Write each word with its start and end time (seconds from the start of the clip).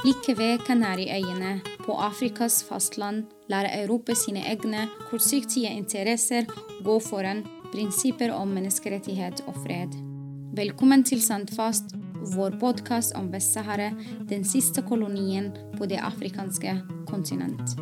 Like 0.00 0.32
ved 0.32 0.62
Kanariøyene 0.64 1.58
på 1.84 1.92
Afrikas 2.00 2.62
fastland 2.64 3.26
lærer 3.52 3.82
Europa 3.82 4.14
sine 4.16 4.40
egne 4.48 4.86
kortsiktige 5.10 5.68
interesser 5.76 6.46
gå 6.84 6.94
foran 7.04 7.42
prinsipper 7.68 8.32
om 8.32 8.48
menneskerettighet 8.48 9.42
og 9.44 9.58
fred. 9.60 9.98
Velkommen 10.56 11.04
til 11.04 11.20
Sandfast, 11.20 11.92
vår 12.32 12.56
podkast 12.62 13.12
om 13.20 13.28
Vest-Sahara, 13.28 13.90
den 14.24 14.44
siste 14.44 14.80
kolonien 14.88 15.52
på 15.76 15.84
det 15.84 16.00
afrikanske 16.00 16.78
kontinent. 17.04 17.76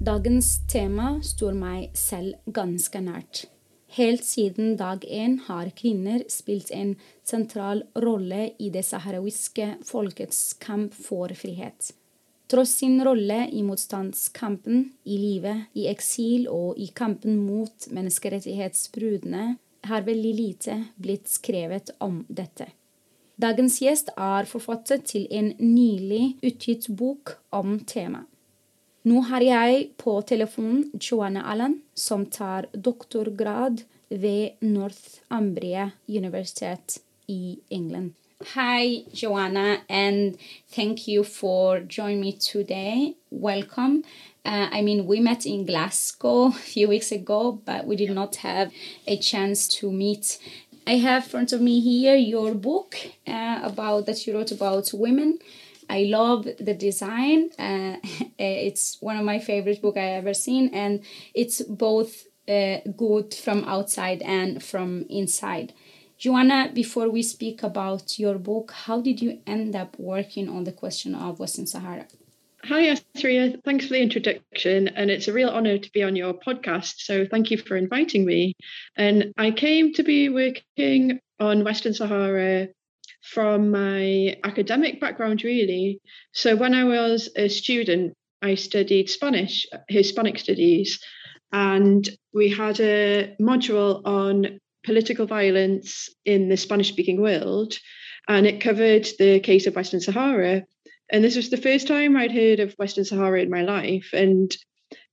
Dagens 0.00 0.54
tema 0.64 1.18
står 1.20 1.52
meg 1.60 1.90
selv 1.92 2.40
ganske 2.48 3.04
nært. 3.04 3.50
Helt 3.92 4.24
siden 4.24 4.76
dag 4.76 5.04
én 5.04 5.38
har 5.48 5.70
kvinner 5.74 6.22
spilt 6.30 6.70
en 6.70 6.92
sentral 7.26 7.82
rolle 7.94 8.52
i 8.58 8.68
det 8.70 8.84
saharawiske 8.86 9.66
folkets 9.84 10.52
kamp 10.62 10.94
for 10.94 11.34
frihet. 11.34 11.90
Tross 12.50 12.76
sin 12.78 13.00
rolle 13.04 13.48
i 13.50 13.62
motstandskampen, 13.66 14.92
i 15.04 15.18
livet, 15.18 15.66
i 15.74 15.88
eksil 15.90 16.46
og 16.50 16.78
i 16.78 16.86
kampen 16.94 17.38
mot 17.42 17.90
menneskerettighetsbruddene, 17.90 19.56
har 19.86 20.06
veldig 20.06 20.32
lite 20.38 20.76
blitt 21.00 21.30
skrevet 21.30 21.90
om 21.98 22.24
dette. 22.28 22.68
Dagens 23.40 23.78
gjest 23.82 24.10
er 24.16 24.46
forfatter 24.46 25.00
til 25.02 25.26
en 25.30 25.54
nylig 25.58 26.36
utgitt 26.46 26.90
bok 26.94 27.38
om 27.50 27.78
temaet. 27.88 28.26
Nå 29.02 29.22
har 29.30 29.40
jeg 29.40 29.84
på 29.96 30.18
telefonen 30.28 30.90
Joanna 31.00 31.46
Allan, 31.48 31.78
som 31.94 32.26
tar 32.28 32.66
doktorgrad 32.72 33.80
ved 34.08 34.60
Northumbria 34.60 35.90
Universitet 36.06 36.98
i 37.26 37.58
England. 37.70 38.12
Hi, 38.54 39.04
Joanna, 39.12 39.78
and 39.88 40.36
thank 40.74 41.08
you 41.08 41.24
for 41.24 41.80
joining 41.80 42.20
me 42.20 42.32
today. 42.32 43.14
Welcome. 43.30 44.02
Uh, 44.44 44.68
I 44.70 44.82
mean, 44.82 45.06
we 45.06 45.20
met 45.20 45.46
in 45.46 45.64
Glasgow 45.64 46.46
a 46.48 46.52
few 46.52 46.88
weeks 46.88 47.10
ago, 47.10 47.58
but 47.64 47.86
we 47.86 47.96
did 47.96 48.10
not 48.10 48.36
have 48.36 48.70
a 49.06 49.16
chance 49.16 49.66
to 49.80 49.90
meet. 49.90 50.38
I 50.86 50.96
have 50.96 51.24
in 51.24 51.30
front 51.30 51.52
of 51.52 51.60
me 51.62 51.80
here 51.80 52.16
your 52.16 52.54
book 52.54 52.96
uh, 53.26 53.60
about 53.62 54.06
that 54.06 54.26
you 54.26 54.34
wrote 54.34 54.52
about 54.52 54.90
women. 54.92 55.38
I 55.90 56.04
love 56.04 56.44
the 56.44 56.74
design. 56.74 57.50
Uh, 57.58 57.96
it's 58.38 58.96
one 59.00 59.16
of 59.16 59.24
my 59.24 59.40
favorite 59.40 59.82
book 59.82 59.96
I 59.96 60.12
ever 60.20 60.32
seen, 60.32 60.70
and 60.72 61.02
it's 61.34 61.60
both 61.62 62.26
uh, 62.48 62.78
good 62.96 63.34
from 63.34 63.64
outside 63.64 64.22
and 64.22 64.62
from 64.62 65.04
inside. 65.10 65.72
Joanna, 66.16 66.70
before 66.72 67.08
we 67.08 67.22
speak 67.22 67.62
about 67.62 68.18
your 68.18 68.38
book, 68.38 68.72
how 68.72 69.00
did 69.00 69.20
you 69.20 69.40
end 69.46 69.74
up 69.74 69.98
working 69.98 70.48
on 70.48 70.64
the 70.64 70.72
question 70.72 71.14
of 71.14 71.40
Western 71.40 71.66
Sahara? 71.66 72.06
Hi, 72.64 72.94
Asria. 73.16 73.54
Thanks 73.64 73.86
for 73.86 73.94
the 73.94 74.02
introduction. 74.02 74.88
And 74.88 75.10
it's 75.10 75.28
a 75.28 75.32
real 75.32 75.48
honor 75.48 75.78
to 75.78 75.92
be 75.92 76.02
on 76.02 76.14
your 76.14 76.34
podcast. 76.34 76.96
So 76.98 77.24
thank 77.24 77.50
you 77.50 77.56
for 77.56 77.74
inviting 77.76 78.26
me. 78.26 78.54
And 78.96 79.32
I 79.38 79.50
came 79.50 79.94
to 79.94 80.02
be 80.02 80.28
working 80.28 81.20
on 81.40 81.64
Western 81.64 81.94
Sahara 81.94 82.68
from 83.22 83.70
my 83.70 84.36
academic 84.44 85.00
background, 85.00 85.44
really. 85.44 86.00
So 86.32 86.56
when 86.56 86.74
I 86.74 86.84
was 86.84 87.28
a 87.36 87.48
student, 87.48 88.14
I 88.42 88.54
studied 88.54 89.10
Spanish, 89.10 89.66
Hispanic 89.88 90.38
studies, 90.38 91.00
and 91.52 92.08
we 92.32 92.48
had 92.48 92.80
a 92.80 93.36
module 93.40 94.02
on 94.04 94.60
political 94.84 95.26
violence 95.26 96.08
in 96.24 96.48
the 96.48 96.56
Spanish 96.56 96.88
speaking 96.88 97.20
world, 97.20 97.74
and 98.28 98.46
it 98.46 98.60
covered 98.60 99.06
the 99.18 99.40
case 99.40 99.66
of 99.66 99.76
Western 99.76 100.00
Sahara. 100.00 100.62
And 101.12 101.24
this 101.24 101.36
was 101.36 101.50
the 101.50 101.56
first 101.56 101.88
time 101.88 102.16
I'd 102.16 102.32
heard 102.32 102.60
of 102.60 102.74
Western 102.74 103.04
Sahara 103.04 103.42
in 103.42 103.50
my 103.50 103.62
life. 103.62 104.10
And 104.12 104.56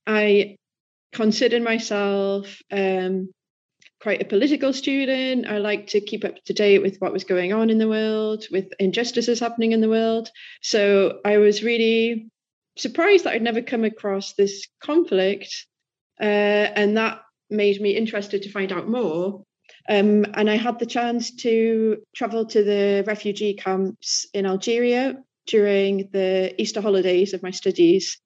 I 0.06 0.56
considered 1.12 1.62
myself 1.62 2.60
um, 2.70 3.30
quite 4.00 4.22
a 4.22 4.26
political 4.26 4.72
student. 4.72 5.46
I 5.46 5.58
like 5.58 5.88
to 5.88 6.00
keep 6.00 6.24
up 6.24 6.42
to 6.44 6.52
date 6.52 6.82
with 6.82 6.98
what 6.98 7.12
was 7.12 7.24
going 7.24 7.52
on 7.52 7.70
in 7.70 7.78
the 7.78 7.88
world, 7.88 8.44
with 8.50 8.72
injustices 8.78 9.40
happening 9.40 9.72
in 9.72 9.80
the 9.80 9.88
world. 9.88 10.30
So 10.62 11.20
I 11.24 11.38
was 11.38 11.62
really 11.62 12.30
surprised 12.76 13.24
that 13.24 13.34
I'd 13.34 13.42
never 13.42 13.62
come 13.62 13.84
across 13.84 14.34
this 14.34 14.66
conflict. 14.82 15.66
Uh, 16.20 16.24
and 16.24 16.96
that 16.96 17.22
made 17.50 17.80
me 17.80 17.96
interested 17.96 18.42
to 18.42 18.50
find 18.50 18.72
out 18.72 18.88
more. 18.88 19.42
Um, 19.88 20.26
and 20.34 20.50
I 20.50 20.56
had 20.56 20.78
the 20.78 20.86
chance 20.86 21.34
to 21.36 21.98
travel 22.14 22.44
to 22.46 22.62
the 22.62 23.04
refugee 23.06 23.54
camps 23.54 24.26
in 24.34 24.46
Algeria 24.46 25.16
during 25.46 26.10
the 26.12 26.54
Easter 26.60 26.80
holidays 26.80 27.32
of 27.32 27.42
my 27.42 27.50
studies. 27.50 28.18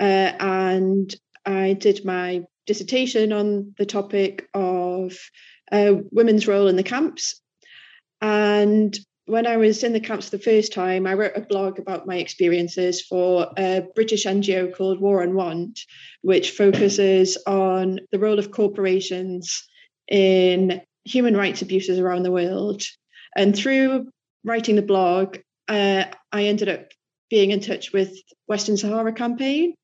Uh, 0.00 0.32
and 0.40 1.14
I 1.44 1.74
did 1.74 2.04
my 2.04 2.42
dissertation 2.66 3.32
on 3.32 3.74
the 3.78 3.86
topic 3.86 4.48
of 4.54 5.16
uh, 5.72 5.94
women's 6.10 6.46
role 6.46 6.68
in 6.68 6.76
the 6.76 6.82
camps. 6.82 7.40
And 8.20 8.96
when 9.26 9.46
I 9.46 9.56
was 9.56 9.82
in 9.82 9.92
the 9.92 10.00
camps 10.00 10.30
the 10.30 10.38
first 10.38 10.72
time, 10.72 11.06
I 11.06 11.14
wrote 11.14 11.36
a 11.36 11.40
blog 11.40 11.78
about 11.78 12.06
my 12.06 12.16
experiences 12.16 13.02
for 13.02 13.48
a 13.56 13.82
British 13.94 14.24
NGO 14.24 14.74
called 14.74 15.00
War 15.00 15.22
on 15.22 15.34
Want, 15.34 15.80
which 16.22 16.52
focuses 16.52 17.36
on 17.46 18.00
the 18.12 18.18
role 18.18 18.38
of 18.38 18.52
corporations 18.52 19.68
in 20.08 20.80
human 21.04 21.36
rights 21.36 21.62
abuses 21.62 21.98
around 21.98 22.22
the 22.22 22.32
world. 22.32 22.82
And 23.36 23.54
through 23.54 24.08
writing 24.44 24.76
the 24.76 24.82
blog, 24.82 25.38
uh, 25.68 26.04
I 26.32 26.44
ended 26.44 26.68
up 26.68 26.86
being 27.28 27.50
in 27.50 27.60
touch 27.60 27.92
with 27.92 28.16
Western 28.46 28.76
Sahara 28.76 29.12
Campaign, 29.12 29.74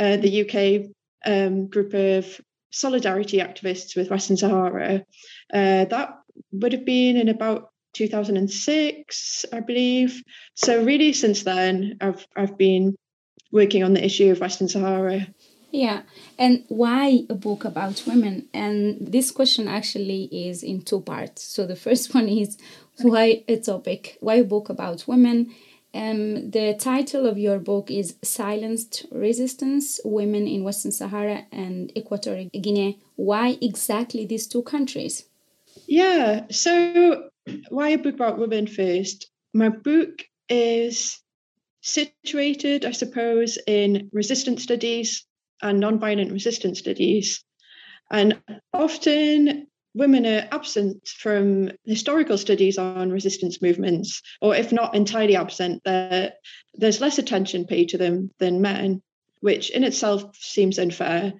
uh, 0.00 0.16
the 0.16 0.42
UK 0.42 0.90
um, 1.24 1.66
group 1.66 1.94
of 1.94 2.40
solidarity 2.70 3.38
activists 3.38 3.96
with 3.96 4.10
Western 4.10 4.36
Sahara. 4.36 5.04
Uh, 5.52 5.84
that 5.84 6.18
would 6.52 6.72
have 6.72 6.84
been 6.84 7.16
in 7.16 7.28
about 7.28 7.70
2006, 7.94 9.44
I 9.52 9.60
believe. 9.60 10.22
So 10.54 10.82
really, 10.84 11.12
since 11.12 11.42
then, 11.42 11.96
I've 12.00 12.26
I've 12.36 12.56
been 12.56 12.94
working 13.52 13.82
on 13.82 13.94
the 13.94 14.04
issue 14.04 14.30
of 14.30 14.40
Western 14.40 14.68
Sahara. 14.68 15.26
Yeah, 15.72 16.02
and 16.36 16.64
why 16.68 17.20
a 17.28 17.34
book 17.34 17.64
about 17.64 18.02
women? 18.06 18.48
And 18.52 19.12
this 19.12 19.30
question 19.30 19.68
actually 19.68 20.24
is 20.24 20.62
in 20.62 20.82
two 20.82 21.00
parts. 21.00 21.44
So 21.44 21.66
the 21.66 21.76
first 21.86 22.14
one 22.14 22.28
is 22.28 22.58
why 23.02 23.44
a 23.48 23.56
topic, 23.58 24.16
why 24.20 24.36
a 24.36 24.44
book 24.44 24.68
about 24.68 25.06
women, 25.06 25.54
um, 25.94 26.50
the 26.50 26.74
title 26.78 27.26
of 27.26 27.38
your 27.38 27.58
book 27.58 27.90
is 27.90 28.16
Silenced 28.22 29.06
Resistance 29.10 30.00
Women 30.04 30.46
in 30.46 30.64
Western 30.64 30.92
Sahara 30.92 31.46
and 31.52 31.96
Equatorial 31.96 32.50
Guinea. 32.50 33.00
Why 33.16 33.58
exactly 33.60 34.26
these 34.26 34.46
two 34.46 34.62
countries? 34.62 35.26
Yeah, 35.86 36.46
so 36.50 37.30
why 37.68 37.90
a 37.90 37.98
book 37.98 38.14
about 38.14 38.38
women 38.38 38.66
first? 38.66 39.30
My 39.52 39.68
book 39.68 40.24
is 40.48 41.20
situated, 41.82 42.84
I 42.84 42.92
suppose, 42.92 43.58
in 43.66 44.10
resistance 44.12 44.62
studies 44.62 45.26
and 45.62 45.80
non-violent 45.80 46.32
resistance 46.32 46.78
studies. 46.78 47.44
And 48.10 48.40
often 48.72 49.66
women 49.94 50.26
are 50.26 50.48
absent 50.52 51.06
from 51.08 51.70
historical 51.84 52.38
studies 52.38 52.78
on 52.78 53.10
resistance 53.10 53.60
movements, 53.60 54.22
or 54.40 54.54
if 54.54 54.72
not 54.72 54.94
entirely 54.94 55.36
absent, 55.36 55.82
there's 55.84 57.00
less 57.00 57.18
attention 57.18 57.66
paid 57.66 57.88
to 57.90 57.98
them 57.98 58.30
than 58.38 58.60
men, 58.60 59.02
which 59.40 59.70
in 59.70 59.84
itself 59.84 60.36
seems 60.36 60.78
unfair. 60.78 61.32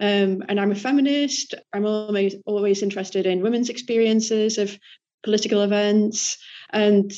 Um, 0.00 0.42
and 0.48 0.58
I'm 0.58 0.72
a 0.72 0.76
feminist. 0.76 1.54
I'm 1.72 1.86
always 1.86 2.34
always 2.44 2.82
interested 2.82 3.24
in 3.24 3.42
women's 3.42 3.68
experiences 3.68 4.58
of 4.58 4.76
political 5.22 5.62
events, 5.62 6.38
and 6.70 7.12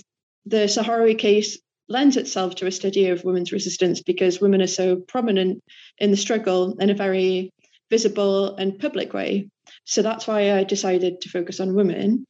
the 0.44 0.66
Sahrawi 0.66 1.18
case 1.18 1.58
lends 1.88 2.16
itself 2.16 2.56
to 2.56 2.66
a 2.66 2.72
study 2.72 3.08
of 3.08 3.24
women's 3.24 3.52
resistance 3.52 4.02
because 4.02 4.40
women 4.40 4.60
are 4.60 4.66
so 4.66 4.96
prominent 4.96 5.62
in 5.98 6.10
the 6.10 6.16
struggle 6.16 6.76
in 6.78 6.90
a 6.90 6.94
very 6.94 7.50
visible 7.90 8.56
and 8.56 8.78
public 8.78 9.12
way. 9.12 9.48
So 9.84 10.02
that's 10.02 10.26
why 10.26 10.52
I 10.52 10.64
decided 10.64 11.20
to 11.20 11.28
focus 11.28 11.60
on 11.60 11.74
women. 11.74 12.24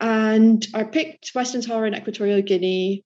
And 0.00 0.66
I 0.74 0.84
picked 0.84 1.30
Western 1.34 1.62
Sahara 1.62 1.86
and 1.86 1.96
Equatorial 1.96 2.42
Guinea, 2.42 3.04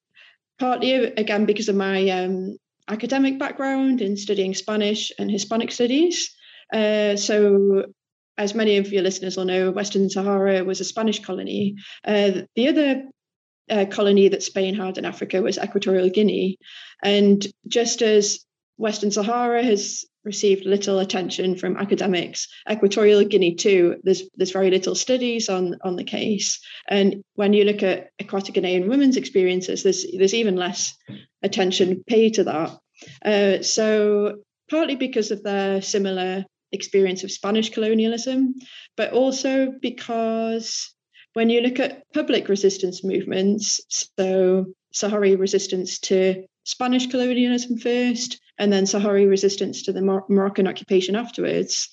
partly 0.58 0.92
again 0.92 1.46
because 1.46 1.68
of 1.68 1.76
my 1.76 2.08
um, 2.08 2.56
academic 2.88 3.38
background 3.38 4.00
in 4.00 4.16
studying 4.16 4.54
Spanish 4.54 5.12
and 5.18 5.30
Hispanic 5.30 5.70
studies. 5.70 6.34
Uh, 6.72 7.16
so, 7.16 7.84
as 8.36 8.54
many 8.54 8.78
of 8.78 8.92
your 8.92 9.02
listeners 9.02 9.36
will 9.36 9.44
know, 9.44 9.70
Western 9.70 10.08
Sahara 10.08 10.64
was 10.64 10.80
a 10.80 10.84
Spanish 10.84 11.20
colony. 11.20 11.76
Uh, 12.04 12.42
the 12.54 12.68
other 12.68 13.02
uh, 13.70 13.86
colony 13.90 14.28
that 14.28 14.42
Spain 14.42 14.74
had 14.74 14.98
in 14.98 15.04
Africa 15.04 15.42
was 15.42 15.58
Equatorial 15.58 16.08
Guinea. 16.08 16.58
And 17.02 17.44
just 17.66 18.02
as 18.02 18.40
Western 18.76 19.10
Sahara 19.10 19.62
has 19.62 20.04
received 20.28 20.66
little 20.66 20.98
attention 21.00 21.56
from 21.56 21.76
academics. 21.76 22.46
Equatorial 22.70 23.24
Guinea 23.24 23.54
too, 23.54 23.96
there's 24.04 24.22
there's 24.36 24.52
very 24.52 24.70
little 24.70 24.94
studies 24.94 25.48
on 25.48 25.76
on 25.82 25.96
the 25.96 26.04
case. 26.04 26.60
And 26.88 27.24
when 27.34 27.52
you 27.52 27.64
look 27.64 27.82
at 27.82 28.10
Equatorial 28.20 28.54
Guinean 28.54 28.88
women's 28.88 29.16
experiences, 29.16 29.82
there's 29.82 30.06
there's 30.16 30.34
even 30.34 30.56
less 30.56 30.94
attention 31.42 32.04
paid 32.06 32.34
to 32.34 32.44
that. 32.44 32.70
Uh, 33.24 33.62
so 33.62 34.36
partly 34.70 34.96
because 34.96 35.30
of 35.32 35.42
their 35.42 35.82
similar 35.82 36.44
experience 36.72 37.24
of 37.24 37.32
Spanish 37.32 37.70
colonialism, 37.70 38.54
but 38.96 39.12
also 39.12 39.72
because 39.80 40.94
when 41.32 41.48
you 41.50 41.60
look 41.60 41.80
at 41.80 42.02
public 42.12 42.48
resistance 42.48 43.02
movements, 43.02 43.80
so 43.88 44.66
Sahrawi 44.94 45.38
resistance 45.38 45.98
to 46.00 46.44
Spanish 46.64 47.06
colonialism 47.06 47.78
first, 47.78 48.40
and 48.58 48.72
then 48.72 48.84
Sahrawi 48.84 49.28
resistance 49.28 49.82
to 49.84 49.92
the 49.92 50.02
Mor- 50.02 50.24
Moroccan 50.28 50.66
occupation 50.66 51.16
afterwards. 51.16 51.88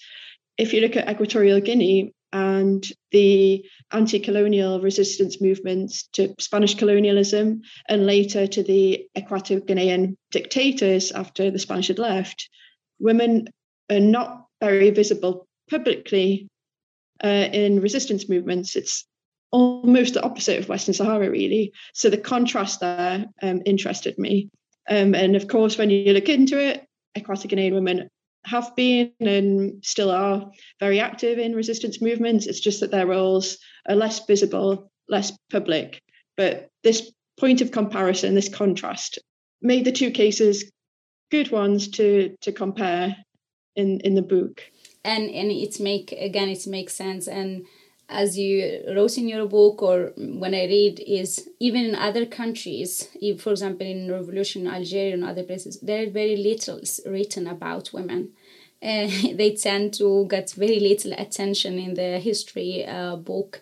If 0.57 0.73
you 0.73 0.81
look 0.81 0.95
at 0.95 1.09
Equatorial 1.09 1.61
Guinea 1.61 2.13
and 2.33 2.85
the 3.11 3.65
anti 3.91 4.19
colonial 4.19 4.81
resistance 4.81 5.39
movements 5.39 6.07
to 6.13 6.33
Spanish 6.39 6.75
colonialism 6.75 7.61
and 7.87 8.05
later 8.05 8.47
to 8.47 8.63
the 8.63 9.07
Equatorial 9.17 9.65
Guinean 9.65 10.17
dictators 10.31 11.11
after 11.11 11.51
the 11.51 11.59
Spanish 11.59 11.87
had 11.87 11.99
left, 11.99 12.49
women 12.99 13.47
are 13.89 13.99
not 13.99 14.47
very 14.61 14.89
visible 14.89 15.47
publicly 15.69 16.47
uh, 17.23 17.47
in 17.51 17.81
resistance 17.81 18.27
movements. 18.27 18.75
It's 18.75 19.05
almost 19.51 20.15
the 20.15 20.23
opposite 20.23 20.59
of 20.59 20.69
Western 20.69 20.93
Sahara, 20.93 21.29
really. 21.29 21.73
So 21.93 22.09
the 22.09 22.17
contrast 22.17 22.79
there 22.79 23.25
um, 23.41 23.61
interested 23.65 24.17
me. 24.17 24.49
Um, 24.89 25.15
and 25.15 25.35
of 25.35 25.47
course, 25.47 25.77
when 25.77 25.89
you 25.89 26.13
look 26.13 26.29
into 26.29 26.59
it, 26.59 26.85
Equatorial 27.17 27.49
Guinean 27.49 27.73
women 27.73 28.09
have 28.45 28.75
been 28.75 29.11
and 29.19 29.83
still 29.83 30.11
are 30.11 30.51
very 30.79 30.99
active 30.99 31.39
in 31.39 31.55
resistance 31.55 32.01
movements. 32.01 32.45
It's 32.45 32.59
just 32.59 32.79
that 32.81 32.91
their 32.91 33.07
roles 33.07 33.57
are 33.89 33.95
less 33.95 34.25
visible, 34.25 34.91
less 35.09 35.35
public. 35.49 36.01
But 36.37 36.69
this 36.83 37.11
point 37.39 37.61
of 37.61 37.71
comparison, 37.71 38.35
this 38.35 38.49
contrast, 38.49 39.19
made 39.61 39.85
the 39.85 39.91
two 39.91 40.11
cases 40.11 40.69
good 41.31 41.51
ones 41.51 41.87
to 41.89 42.35
to 42.41 42.51
compare 42.51 43.15
in 43.75 43.99
in 44.01 44.15
the 44.15 44.21
book. 44.21 44.61
And 45.03 45.23
and 45.29 45.51
it 45.51 45.79
make 45.79 46.11
again 46.11 46.49
it 46.49 46.67
makes 46.67 46.95
sense 46.95 47.27
and 47.27 47.65
as 48.09 48.37
you 48.37 48.83
wrote 48.95 49.17
in 49.17 49.27
your 49.27 49.45
book 49.45 49.81
or 49.81 50.13
when 50.17 50.53
I 50.53 50.65
read 50.65 50.99
is 50.99 51.49
even 51.59 51.85
in 51.85 51.95
other 51.95 52.25
countries, 52.25 53.09
if, 53.19 53.41
for 53.41 53.51
example 53.51 53.87
in 53.87 54.11
revolution 54.11 54.67
Algeria 54.67 55.13
and 55.13 55.23
other 55.23 55.43
places, 55.43 55.79
there 55.79 56.03
is 56.03 56.13
very 56.13 56.35
little 56.37 56.79
written 57.05 57.47
about 57.47 57.93
women. 57.93 58.33
Uh, 58.81 59.07
they 59.33 59.55
tend 59.59 59.93
to 59.95 60.27
get 60.29 60.51
very 60.51 60.79
little 60.79 61.13
attention 61.13 61.79
in 61.79 61.95
the 61.95 62.19
history 62.19 62.85
uh, 62.85 63.15
book. 63.15 63.61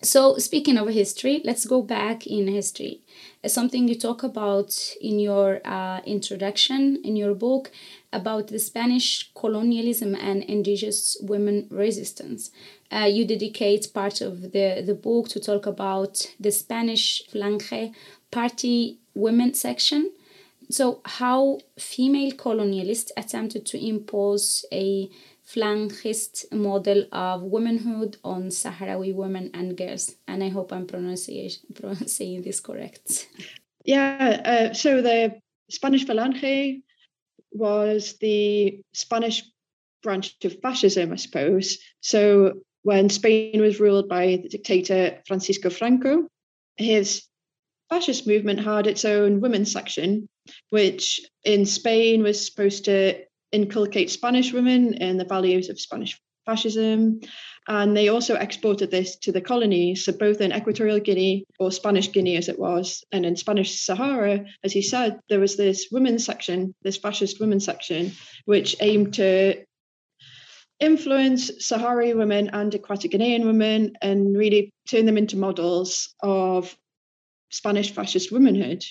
So 0.00 0.38
speaking 0.38 0.76
of 0.78 0.88
history, 0.88 1.40
let's 1.44 1.66
go 1.66 1.82
back 1.82 2.26
in 2.26 2.46
history. 2.46 3.00
Something 3.46 3.88
you 3.88 3.98
talk 3.98 4.22
about 4.22 4.94
in 5.00 5.18
your 5.18 5.60
uh, 5.64 6.00
introduction 6.06 7.00
in 7.02 7.16
your 7.16 7.34
book 7.34 7.72
about 8.12 8.48
the 8.48 8.58
Spanish 8.58 9.30
colonialism 9.34 10.14
and 10.14 10.42
indigenous 10.44 11.16
women 11.20 11.66
resistance. 11.70 12.50
Uh, 12.90 13.08
you 13.10 13.24
dedicate 13.24 13.92
part 13.92 14.20
of 14.20 14.52
the, 14.52 14.82
the 14.84 14.94
book 14.94 15.28
to 15.28 15.40
talk 15.40 15.66
about 15.66 16.34
the 16.40 16.50
Spanish 16.50 17.22
Falange 17.30 17.92
party 18.30 18.98
women 19.14 19.54
section. 19.54 20.10
So, 20.70 21.00
how 21.04 21.60
female 21.78 22.32
colonialists 22.32 23.10
attempted 23.16 23.64
to 23.66 23.86
impose 23.86 24.64
a 24.72 25.08
Falangist 25.48 26.52
model 26.52 27.06
of 27.10 27.42
womanhood 27.42 28.18
on 28.22 28.48
Sahrawi 28.48 29.14
women 29.14 29.50
and 29.54 29.78
girls. 29.78 30.16
And 30.26 30.44
I 30.44 30.50
hope 30.50 30.72
I'm 30.72 30.86
pronouncing 30.86 32.42
this 32.42 32.60
correct. 32.60 33.28
Yeah, 33.82 34.42
uh, 34.44 34.74
so 34.74 35.00
the 35.00 35.40
Spanish 35.70 36.04
Falange 36.04 36.82
was 37.52 38.16
the 38.20 38.80
Spanish 38.92 39.42
branch 40.02 40.36
of 40.44 40.60
fascism, 40.60 41.12
I 41.12 41.16
suppose. 41.16 41.78
So 42.00 42.60
when 42.82 43.10
Spain 43.10 43.60
was 43.60 43.80
ruled 43.80 44.08
by 44.08 44.40
the 44.42 44.48
dictator 44.48 45.20
Francisco 45.26 45.70
Franco, 45.70 46.28
his 46.76 47.24
fascist 47.90 48.26
movement 48.26 48.60
had 48.60 48.86
its 48.86 49.04
own 49.04 49.40
women's 49.40 49.72
section, 49.72 50.28
which 50.70 51.20
in 51.44 51.66
Spain 51.66 52.22
was 52.22 52.46
supposed 52.46 52.84
to 52.84 53.24
inculcate 53.50 54.10
Spanish 54.10 54.52
women 54.52 54.94
and 54.94 55.18
the 55.18 55.24
values 55.24 55.68
of 55.68 55.80
Spanish 55.80 56.20
fascism. 56.48 57.20
And 57.68 57.94
they 57.94 58.08
also 58.08 58.34
exported 58.34 58.90
this 58.90 59.16
to 59.24 59.32
the 59.32 59.42
colonies. 59.42 60.04
So, 60.04 60.12
both 60.12 60.40
in 60.40 60.52
Equatorial 60.52 61.00
Guinea, 61.00 61.44
or 61.58 61.70
Spanish 61.70 62.10
Guinea 62.10 62.36
as 62.36 62.48
it 62.48 62.58
was, 62.58 63.04
and 63.12 63.26
in 63.26 63.36
Spanish 63.36 63.80
Sahara, 63.80 64.46
as 64.64 64.72
he 64.72 64.80
said, 64.80 65.20
there 65.28 65.40
was 65.40 65.56
this 65.56 65.88
women's 65.92 66.24
section, 66.24 66.74
this 66.82 66.96
fascist 66.96 67.40
women's 67.40 67.66
section, 67.66 68.12
which 68.46 68.76
aimed 68.80 69.14
to 69.14 69.62
influence 70.80 71.50
Sahrawi 71.68 72.16
women 72.16 72.50
and 72.52 72.74
Equatorial 72.74 73.10
Guinean 73.10 73.44
women 73.44 73.92
and 74.00 74.36
really 74.36 74.72
turn 74.88 75.06
them 75.06 75.18
into 75.18 75.36
models 75.36 76.14
of 76.22 76.74
Spanish 77.50 77.90
fascist 77.90 78.32
womanhood. 78.32 78.82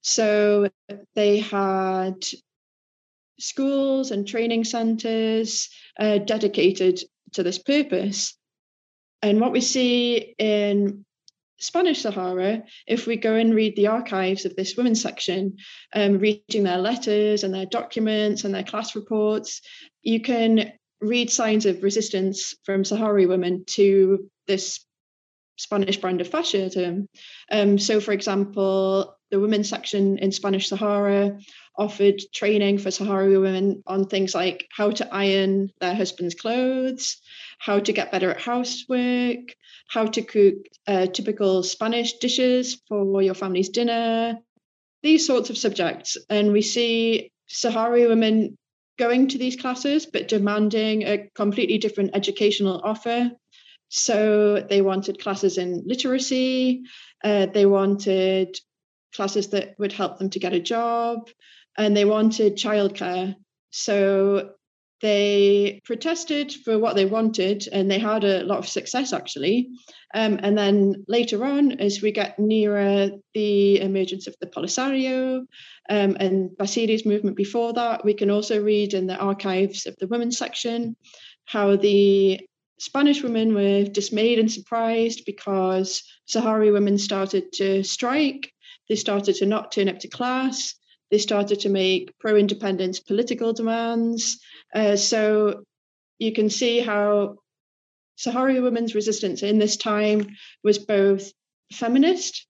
So 0.00 0.68
they 1.14 1.40
had 1.40 2.24
schools 3.44 4.10
and 4.10 4.26
training 4.26 4.64
centres 4.64 5.68
uh, 5.98 6.18
dedicated 6.18 7.00
to 7.32 7.42
this 7.42 7.58
purpose. 7.58 8.36
And 9.22 9.40
what 9.40 9.52
we 9.52 9.60
see 9.60 10.34
in 10.38 11.04
Spanish 11.58 12.02
Sahara, 12.02 12.62
if 12.86 13.06
we 13.06 13.16
go 13.16 13.34
and 13.34 13.54
read 13.54 13.76
the 13.76 13.88
archives 13.88 14.44
of 14.44 14.56
this 14.56 14.76
women's 14.76 15.00
section, 15.00 15.56
um, 15.94 16.18
reading 16.18 16.64
their 16.64 16.78
letters 16.78 17.44
and 17.44 17.54
their 17.54 17.66
documents 17.66 18.44
and 18.44 18.54
their 18.54 18.64
class 18.64 18.94
reports, 18.94 19.60
you 20.02 20.20
can 20.20 20.72
read 21.00 21.30
signs 21.30 21.66
of 21.66 21.82
resistance 21.82 22.54
from 22.64 22.82
Sahrawi 22.82 23.28
women 23.28 23.64
to 23.66 24.30
this 24.46 24.84
Spanish 25.56 25.98
brand 25.98 26.20
of 26.20 26.28
fascism. 26.28 27.08
Um, 27.50 27.78
so, 27.78 28.00
for 28.00 28.12
example, 28.12 29.16
the 29.30 29.40
women's 29.40 29.68
section 29.68 30.18
in 30.18 30.32
Spanish 30.32 30.68
Sahara 30.68 31.38
offered 31.76 32.20
training 32.32 32.78
for 32.78 32.90
Sahrawi 32.90 33.40
women 33.40 33.82
on 33.86 34.06
things 34.06 34.34
like 34.34 34.68
how 34.70 34.90
to 34.90 35.14
iron 35.14 35.70
their 35.80 35.94
husband's 35.94 36.34
clothes, 36.34 37.20
how 37.58 37.80
to 37.80 37.92
get 37.92 38.12
better 38.12 38.30
at 38.30 38.40
housework, 38.40 39.54
how 39.88 40.06
to 40.06 40.22
cook 40.22 40.54
uh, 40.86 41.06
typical 41.06 41.62
Spanish 41.62 42.14
dishes 42.18 42.80
for 42.88 43.22
your 43.22 43.34
family's 43.34 43.70
dinner, 43.70 44.38
these 45.02 45.26
sorts 45.26 45.50
of 45.50 45.58
subjects. 45.58 46.16
And 46.30 46.52
we 46.52 46.62
see 46.62 47.32
Sahrawi 47.48 48.08
women 48.08 48.56
going 48.98 49.28
to 49.28 49.38
these 49.38 49.56
classes, 49.56 50.06
but 50.06 50.28
demanding 50.28 51.02
a 51.02 51.28
completely 51.34 51.78
different 51.78 52.10
educational 52.14 52.80
offer. 52.84 53.30
So 53.88 54.60
they 54.60 54.82
wanted 54.82 55.20
classes 55.20 55.58
in 55.58 55.82
literacy, 55.86 56.82
uh, 57.22 57.46
they 57.46 57.66
wanted 57.66 58.58
classes 59.14 59.48
that 59.50 59.74
would 59.78 59.92
help 59.92 60.18
them 60.18 60.30
to 60.30 60.38
get 60.38 60.52
a 60.52 60.60
job, 60.60 61.28
and 61.76 61.96
they 61.96 62.04
wanted 62.04 62.56
childcare. 62.56 63.36
So 63.70 64.54
they 65.04 65.82
protested 65.84 66.50
for 66.64 66.78
what 66.78 66.96
they 66.96 67.04
wanted 67.04 67.68
and 67.70 67.90
they 67.90 67.98
had 67.98 68.24
a 68.24 68.42
lot 68.44 68.58
of 68.58 68.66
success 68.66 69.12
actually. 69.12 69.68
Um, 70.14 70.38
and 70.42 70.56
then 70.56 71.04
later 71.08 71.44
on, 71.44 71.72
as 71.72 72.00
we 72.00 72.10
get 72.10 72.38
nearer 72.38 73.10
the 73.34 73.80
emergence 73.80 74.26
of 74.26 74.36
the 74.40 74.46
Polisario 74.46 75.40
um, 75.90 76.16
and 76.18 76.56
Basiri's 76.56 77.04
movement 77.04 77.36
before 77.36 77.74
that, 77.74 78.02
we 78.02 78.14
can 78.14 78.30
also 78.30 78.62
read 78.62 78.94
in 78.94 79.06
the 79.06 79.18
archives 79.18 79.84
of 79.84 79.94
the 79.98 80.06
women's 80.06 80.38
section 80.38 80.96
how 81.44 81.76
the 81.76 82.40
Spanish 82.78 83.22
women 83.22 83.54
were 83.54 83.84
dismayed 83.84 84.38
and 84.38 84.50
surprised 84.50 85.24
because 85.24 86.02
Sahrawi 86.28 86.72
women 86.72 86.98
started 86.98 87.52
to 87.54 87.84
strike. 87.84 88.52
They 88.88 88.96
started 88.96 89.36
to 89.36 89.46
not 89.46 89.72
turn 89.72 89.88
up 89.88 90.00
to 90.00 90.08
class. 90.08 90.74
They 91.10 91.18
started 91.18 91.60
to 91.60 91.68
make 91.68 92.18
pro 92.18 92.36
independence 92.36 93.00
political 93.00 93.52
demands. 93.52 94.40
Uh, 94.74 94.96
so 94.96 95.62
you 96.18 96.32
can 96.32 96.50
see 96.50 96.80
how 96.80 97.36
Sahrawi 98.18 98.62
women's 98.62 98.94
resistance 98.94 99.42
in 99.42 99.58
this 99.58 99.76
time 99.76 100.36
was 100.62 100.78
both 100.78 101.32
feminist 101.72 102.46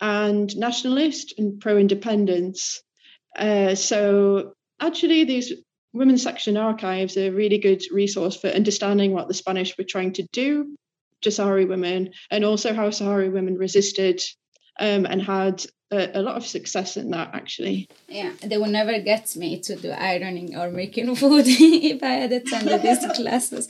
and 0.00 0.54
nationalist 0.56 1.34
and 1.38 1.60
pro 1.60 1.76
independence. 1.76 2.82
Uh, 3.36 3.74
so 3.74 4.54
actually, 4.80 5.24
these 5.24 5.52
women's 5.98 6.22
section 6.22 6.56
archives 6.56 7.16
are 7.16 7.26
a 7.26 7.30
really 7.30 7.58
good 7.58 7.82
resource 7.90 8.36
for 8.36 8.48
understanding 8.48 9.12
what 9.12 9.26
the 9.26 9.34
Spanish 9.34 9.76
were 9.76 9.84
trying 9.84 10.12
to 10.12 10.26
do 10.32 10.76
to 11.22 11.30
Sahrawi 11.30 11.68
women 11.68 12.12
and 12.30 12.44
also 12.44 12.72
how 12.72 12.88
Sahrawi 12.88 13.32
women 13.32 13.56
resisted 13.56 14.22
um, 14.78 15.06
and 15.06 15.22
had 15.22 15.64
a, 15.90 16.18
a, 16.18 16.22
lot 16.22 16.36
of 16.36 16.46
success 16.46 16.96
in 16.96 17.10
that 17.10 17.30
actually. 17.34 17.88
Yeah, 18.08 18.32
they 18.42 18.58
would 18.58 18.70
never 18.70 18.98
get 19.00 19.34
me 19.36 19.58
to 19.60 19.76
do 19.76 19.90
ironing 19.90 20.56
or 20.56 20.70
making 20.70 21.14
food 21.16 21.44
if 21.48 22.02
I 22.02 22.14
had 22.22 22.32
attended 22.32 22.82
these 22.82 23.06
classes. 23.16 23.68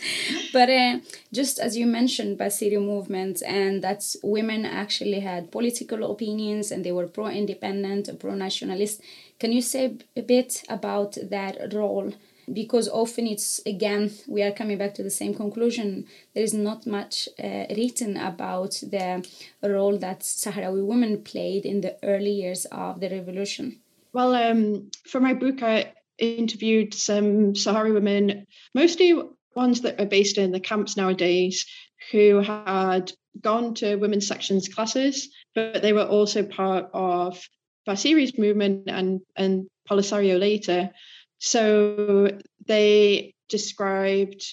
But 0.53 0.69
uh, 0.69 0.99
just 1.33 1.59
as 1.59 1.77
you 1.77 1.87
mentioned, 1.87 2.39
Basiri 2.39 2.83
movement, 2.83 3.43
and 3.47 3.83
that 3.83 4.05
women 4.23 4.65
actually 4.65 5.21
had 5.21 5.53
political 5.53 6.11
opinions 6.11 6.71
and 6.73 6.85
they 6.85 6.93
were 6.93 7.07
pro 7.07 7.29
independent, 7.29 8.19
pro 8.19 8.35
nationalist. 8.35 9.01
Can 9.39 9.53
you 9.53 9.63
say 9.63 9.97
a 10.17 10.23
bit 10.23 10.65
about 10.69 11.17
that 11.23 11.73
role? 11.73 12.13
Because 12.53 12.89
often 12.89 13.27
it's 13.27 13.61
again 13.67 14.11
we 14.27 14.43
are 14.43 14.53
coming 14.53 14.79
back 14.79 14.95
to 14.95 15.03
the 15.03 15.11
same 15.11 15.35
conclusion. 15.35 16.07
There 16.35 16.43
is 16.43 16.55
not 16.55 16.87
much 16.87 17.29
uh, 17.43 17.67
written 17.71 18.17
about 18.17 18.73
the 18.83 19.25
role 19.63 19.99
that 19.99 20.21
sahrawi 20.21 20.85
women 20.85 21.23
played 21.23 21.65
in 21.65 21.81
the 21.81 21.97
early 22.03 22.33
years 22.33 22.65
of 22.67 23.01
the 23.01 23.09
revolution. 23.09 23.81
Well 24.13 24.35
um, 24.35 24.91
for 25.07 25.21
my 25.21 25.35
book 25.35 25.63
i 25.63 25.93
interviewed 26.19 26.95
some 26.95 27.53
sahrawi 27.53 27.95
women 27.95 28.47
mostly 28.75 29.23
ones 29.55 29.83
that 29.83 30.01
are 30.01 30.07
based 30.07 30.39
in 30.39 30.51
the 30.51 30.61
camps 30.61 30.97
nowadays 30.97 31.67
who 32.11 32.41
had 32.41 33.13
gone 33.41 33.75
to 33.75 33.97
women's 33.97 34.27
sections 34.27 34.69
classes 34.69 35.29
but 35.55 35.83
they 35.83 35.93
were 35.93 36.07
also 36.07 36.43
part 36.43 36.89
of 36.93 37.41
Basiri's 37.87 38.37
movement 38.39 38.85
and 38.89 39.21
and 39.37 39.67
Polisario 39.89 40.39
later 40.39 40.91
so 41.39 42.39
they 42.67 43.35
described 43.49 44.45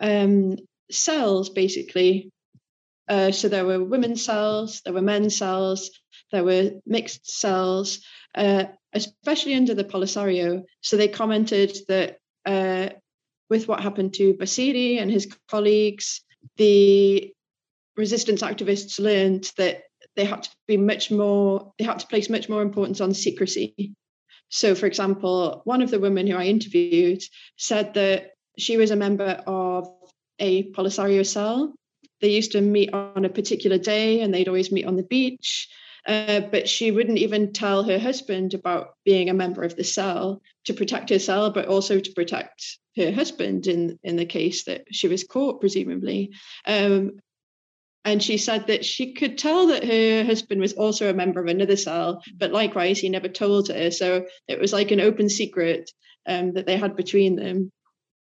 um, 0.00 0.56
cells 0.90 1.50
basically. 1.50 2.30
Uh, 3.08 3.30
so 3.30 3.48
there 3.48 3.64
were 3.64 3.82
women's 3.82 4.24
cells, 4.24 4.82
there 4.84 4.94
were 4.94 5.02
men's 5.02 5.36
cells, 5.36 5.90
there 6.32 6.42
were 6.42 6.72
mixed 6.86 7.28
cells, 7.28 8.00
uh, 8.34 8.64
especially 8.92 9.54
under 9.54 9.74
the 9.74 9.84
Polisario. 9.84 10.64
So 10.80 10.96
they 10.96 11.08
commented 11.08 11.76
that 11.88 12.18
uh, 12.44 12.88
with 13.48 13.68
what 13.68 13.80
happened 13.80 14.14
to 14.14 14.34
Basiri 14.34 15.00
and 15.00 15.10
his 15.10 15.28
colleagues, 15.48 16.22
the 16.56 17.32
resistance 17.96 18.42
activists 18.42 18.98
learned 18.98 19.52
that 19.56 19.82
they 20.16 20.24
had 20.24 20.42
to 20.42 20.50
be 20.66 20.76
much 20.76 21.10
more, 21.10 21.72
they 21.78 21.84
had 21.84 22.00
to 22.00 22.06
place 22.08 22.28
much 22.28 22.48
more 22.48 22.62
importance 22.62 23.00
on 23.00 23.14
secrecy 23.14 23.94
so, 24.48 24.74
for 24.74 24.86
example, 24.86 25.62
one 25.64 25.82
of 25.82 25.90
the 25.90 26.00
women 26.00 26.26
who 26.26 26.36
I 26.36 26.44
interviewed 26.44 27.22
said 27.56 27.94
that 27.94 28.32
she 28.58 28.76
was 28.76 28.90
a 28.90 28.96
member 28.96 29.42
of 29.46 29.88
a 30.38 30.70
Polisario 30.72 31.26
cell. 31.26 31.74
They 32.20 32.30
used 32.30 32.52
to 32.52 32.60
meet 32.60 32.92
on 32.92 33.24
a 33.24 33.30
particular 33.30 33.78
day 33.78 34.20
and 34.20 34.32
they'd 34.32 34.48
always 34.48 34.72
meet 34.72 34.86
on 34.86 34.96
the 34.96 35.02
beach. 35.02 35.68
Uh, 36.06 36.40
but 36.40 36.68
she 36.68 36.92
wouldn't 36.92 37.18
even 37.18 37.52
tell 37.52 37.82
her 37.82 37.98
husband 37.98 38.54
about 38.54 38.90
being 39.04 39.28
a 39.28 39.34
member 39.34 39.64
of 39.64 39.74
the 39.74 39.82
cell 39.82 40.40
to 40.64 40.72
protect 40.72 41.10
her 41.10 41.18
cell, 41.18 41.50
but 41.50 41.66
also 41.66 41.98
to 41.98 42.12
protect 42.12 42.78
her 42.96 43.10
husband 43.10 43.66
in 43.66 43.98
in 44.04 44.14
the 44.14 44.24
case 44.24 44.64
that 44.64 44.84
she 44.92 45.08
was 45.08 45.24
caught, 45.24 45.60
presumably. 45.60 46.30
Um, 46.64 47.18
and 48.06 48.22
she 48.22 48.38
said 48.38 48.68
that 48.68 48.84
she 48.84 49.12
could 49.12 49.36
tell 49.36 49.66
that 49.66 49.84
her 49.84 50.24
husband 50.24 50.60
was 50.60 50.74
also 50.74 51.10
a 51.10 51.14
member 51.14 51.40
of 51.40 51.48
another 51.48 51.76
cell, 51.76 52.22
but 52.36 52.52
likewise, 52.52 53.00
he 53.00 53.08
never 53.08 53.28
told 53.28 53.68
her. 53.68 53.90
So 53.90 54.26
it 54.46 54.60
was 54.60 54.72
like 54.72 54.92
an 54.92 55.00
open 55.00 55.28
secret 55.28 55.90
um, 56.24 56.52
that 56.52 56.66
they 56.66 56.76
had 56.76 56.94
between 56.94 57.34
them. 57.34 57.72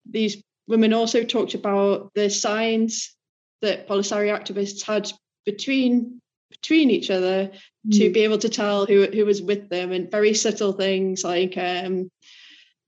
These 0.09 0.41
women 0.65 0.93
also 0.93 1.25
talked 1.25 1.55
about 1.55 2.13
the 2.15 2.29
signs 2.29 3.13
that 3.61 3.89
Polisario 3.89 4.33
activists 4.33 4.83
had 4.83 5.11
between 5.45 6.21
between 6.49 6.89
each 6.89 7.11
other 7.11 7.51
mm. 7.85 7.97
to 7.97 8.11
be 8.11 8.21
able 8.21 8.37
to 8.37 8.49
tell 8.49 8.85
who 8.85 9.05
who 9.07 9.25
was 9.25 9.41
with 9.41 9.67
them, 9.67 9.91
and 9.91 10.09
very 10.09 10.33
subtle 10.33 10.71
things 10.71 11.21
like 11.25 11.57
um, 11.57 12.09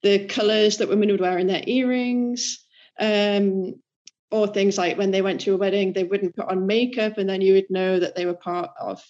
the 0.03 0.25
colors 0.25 0.77
that 0.77 0.87
women 0.87 1.11
would 1.11 1.19
wear 1.19 1.37
in 1.37 1.47
their 1.47 1.63
earrings, 1.67 2.65
um, 2.97 3.73
or 4.31 4.47
things 4.47 4.77
like 4.77 4.97
when 4.97 5.11
they 5.11 5.21
went 5.21 5.41
to 5.41 5.53
a 5.53 5.57
wedding, 5.57 5.93
they 5.93 6.03
wouldn't 6.03 6.35
put 6.35 6.49
on 6.49 6.67
makeup, 6.67 7.17
and 7.17 7.29
then 7.29 7.41
you 7.41 7.53
would 7.53 7.69
know 7.69 7.99
that 7.99 8.15
they 8.15 8.25
were 8.25 8.33
part 8.33 8.71
of 8.79 9.01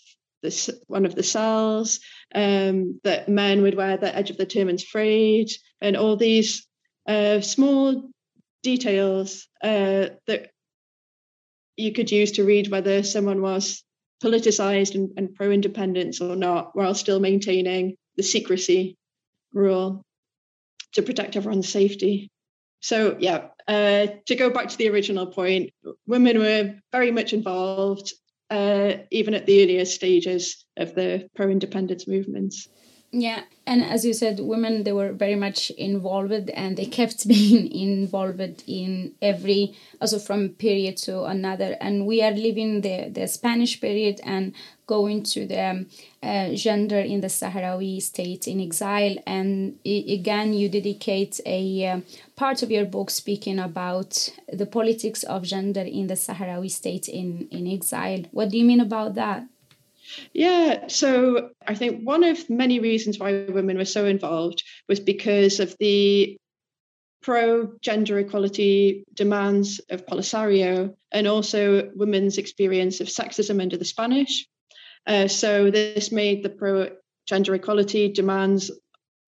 this 0.43 0.69
one 0.87 1.05
of 1.05 1.15
the 1.15 1.23
cells. 1.23 1.99
Um, 2.35 2.99
that 3.03 3.27
men 3.29 3.61
would 3.61 3.75
wear 3.75 3.97
the 3.97 4.15
edge 4.15 4.29
of 4.29 4.37
the 4.37 4.45
turban's 4.45 4.83
frayed, 4.83 5.49
and 5.81 5.97
all 5.97 6.15
these 6.15 6.67
uh, 7.07 7.41
small 7.41 8.09
details 8.63 9.47
uh, 9.63 10.09
that 10.27 10.51
you 11.77 11.93
could 11.93 12.11
use 12.11 12.33
to 12.33 12.43
read 12.43 12.69
whether 12.69 13.03
someone 13.03 13.41
was 13.41 13.83
politicized 14.23 14.95
and, 14.95 15.11
and 15.17 15.35
pro 15.35 15.51
independence 15.51 16.21
or 16.21 16.35
not, 16.35 16.75
while 16.75 16.93
still 16.93 17.19
maintaining 17.19 17.95
the 18.15 18.23
secrecy 18.23 18.97
rule 19.53 20.03
to 20.93 21.01
protect 21.01 21.35
everyone's 21.35 21.69
safety. 21.69 22.29
So, 22.79 23.15
yeah, 23.19 23.49
uh, 23.67 24.07
to 24.25 24.35
go 24.35 24.49
back 24.49 24.69
to 24.69 24.77
the 24.77 24.89
original 24.89 25.27
point, 25.27 25.71
women 26.05 26.39
were 26.39 26.75
very 26.91 27.11
much 27.11 27.33
involved, 27.33 28.13
uh, 28.49 28.93
even 29.11 29.33
at 29.33 29.45
the 29.45 29.63
earlier 29.63 29.85
stages 29.85 30.65
of 30.77 30.95
the 30.95 31.29
pro 31.35 31.49
independence 31.49 32.07
movements. 32.07 32.69
Yeah, 33.11 33.43
and 33.65 33.85
as 33.85 34.05
you 34.05 34.13
said, 34.13 34.41
women 34.41 34.83
they 34.83 34.91
were 34.91 35.13
very 35.13 35.35
much 35.35 35.69
involved, 35.71 36.49
and 36.49 36.75
they 36.75 36.85
kept 36.85 37.25
being 37.35 37.71
involved 37.71 38.63
in 38.67 39.13
every 39.21 39.75
also 40.01 40.19
from 40.19 40.49
period 40.49 40.97
to 40.97 41.23
another. 41.23 41.77
And 41.79 42.05
we 42.05 42.21
are 42.21 42.31
living 42.31 42.81
the 42.81 43.09
the 43.09 43.27
Spanish 43.27 43.79
period 43.79 44.19
and 44.23 44.53
going 44.87 45.23
to 45.23 45.45
the 45.47 45.85
uh, 46.21 46.53
gender 46.53 46.99
in 46.99 47.21
the 47.21 47.27
Sahrawi 47.27 48.01
state 48.01 48.45
in 48.45 48.59
exile. 48.59 49.15
And 49.25 49.79
again, 49.85 50.53
you 50.53 50.67
dedicate 50.67 51.39
a 51.45 51.87
uh, 51.87 52.01
part 52.35 52.61
of 52.61 52.71
your 52.71 52.85
book 52.85 53.09
speaking 53.09 53.57
about 53.57 54.29
the 54.51 54.65
politics 54.65 55.23
of 55.23 55.43
gender 55.43 55.81
in 55.81 56.07
the 56.07 56.15
Sahrawi 56.15 56.69
state 56.69 57.07
in 57.07 57.47
in 57.51 57.67
exile. 57.67 58.25
What 58.31 58.49
do 58.49 58.57
you 58.57 58.65
mean 58.65 58.81
about 58.81 59.15
that? 59.15 59.47
Yeah, 60.33 60.87
so 60.87 61.49
I 61.65 61.75
think 61.75 62.03
one 62.03 62.23
of 62.23 62.49
many 62.49 62.79
reasons 62.79 63.19
why 63.19 63.45
women 63.49 63.77
were 63.77 63.85
so 63.85 64.05
involved 64.05 64.63
was 64.87 64.99
because 64.99 65.59
of 65.59 65.75
the 65.79 66.37
pro 67.21 67.73
gender 67.81 68.19
equality 68.19 69.03
demands 69.13 69.81
of 69.89 70.05
Polisario 70.05 70.95
and 71.11 71.27
also 71.27 71.91
women's 71.95 72.37
experience 72.37 73.01
of 73.01 73.07
sexism 73.07 73.61
under 73.61 73.77
the 73.77 73.85
Spanish. 73.85 74.47
Uh, 75.05 75.27
so 75.27 75.71
this 75.71 76.11
made 76.11 76.43
the 76.43 76.49
pro 76.49 76.89
gender 77.27 77.55
equality 77.55 78.11
demands 78.11 78.71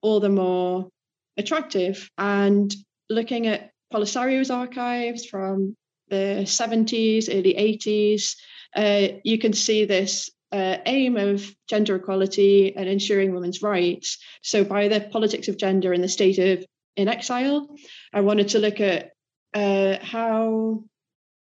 all 0.02 0.20
the 0.20 0.30
more 0.30 0.90
attractive. 1.38 2.10
And 2.18 2.74
looking 3.10 3.48
at 3.48 3.72
Polisario's 3.94 4.52
archives 4.52 5.26
from 5.26 5.76
the 6.10 6.44
70s, 6.46 7.28
early 7.30 7.54
80s, 7.54 8.36
uh, 8.76 9.20
you 9.24 9.40
can 9.40 9.54
see 9.54 9.86
this 9.86 10.30
uh, 10.52 10.78
aim 10.86 11.18
of 11.18 11.46
gender 11.68 11.96
equality 11.96 12.76
and 12.76 12.90
ensuring 12.90 13.34
women's 13.34 13.62
rights. 13.62 14.18
So, 14.42 14.64
by 14.64 14.88
the 14.88 15.02
politics 15.02 15.48
of 15.48 15.58
gender 15.58 15.94
in 15.94 16.02
the 16.02 16.08
state 16.08 16.40
of 16.40 16.66
in 16.96 17.08
exile, 17.08 17.68
I 18.14 18.22
wanted 18.22 18.50
to 18.50 18.60
look 18.60 18.80
at 18.82 19.12
uh, 19.54 19.98
how 20.02 20.84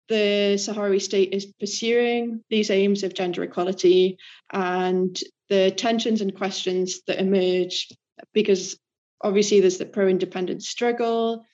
the 0.08 0.54
Sahrawi 0.56 1.00
state 1.00 1.32
is 1.32 1.46
pursuing 1.46 2.42
these 2.50 2.70
aims 2.70 3.02
of 3.02 3.14
gender 3.14 3.42
equality 3.42 4.18
and 4.52 5.18
the 5.49 5.70
tensions 5.70 6.20
and 6.20 6.34
questions 6.34 7.00
that 7.06 7.20
emerge 7.20 7.88
because 8.32 8.78
obviously 9.23 9.61
there's 9.61 9.78
the 9.78 9.87
pro 9.87 10.08
independence 10.08 10.68
struggle. 10.68 11.44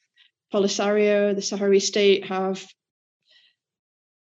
Polisario, 0.53 1.35
the 1.35 1.41
Sahrawi 1.41 1.81
state 1.81 2.27
have 2.27 2.67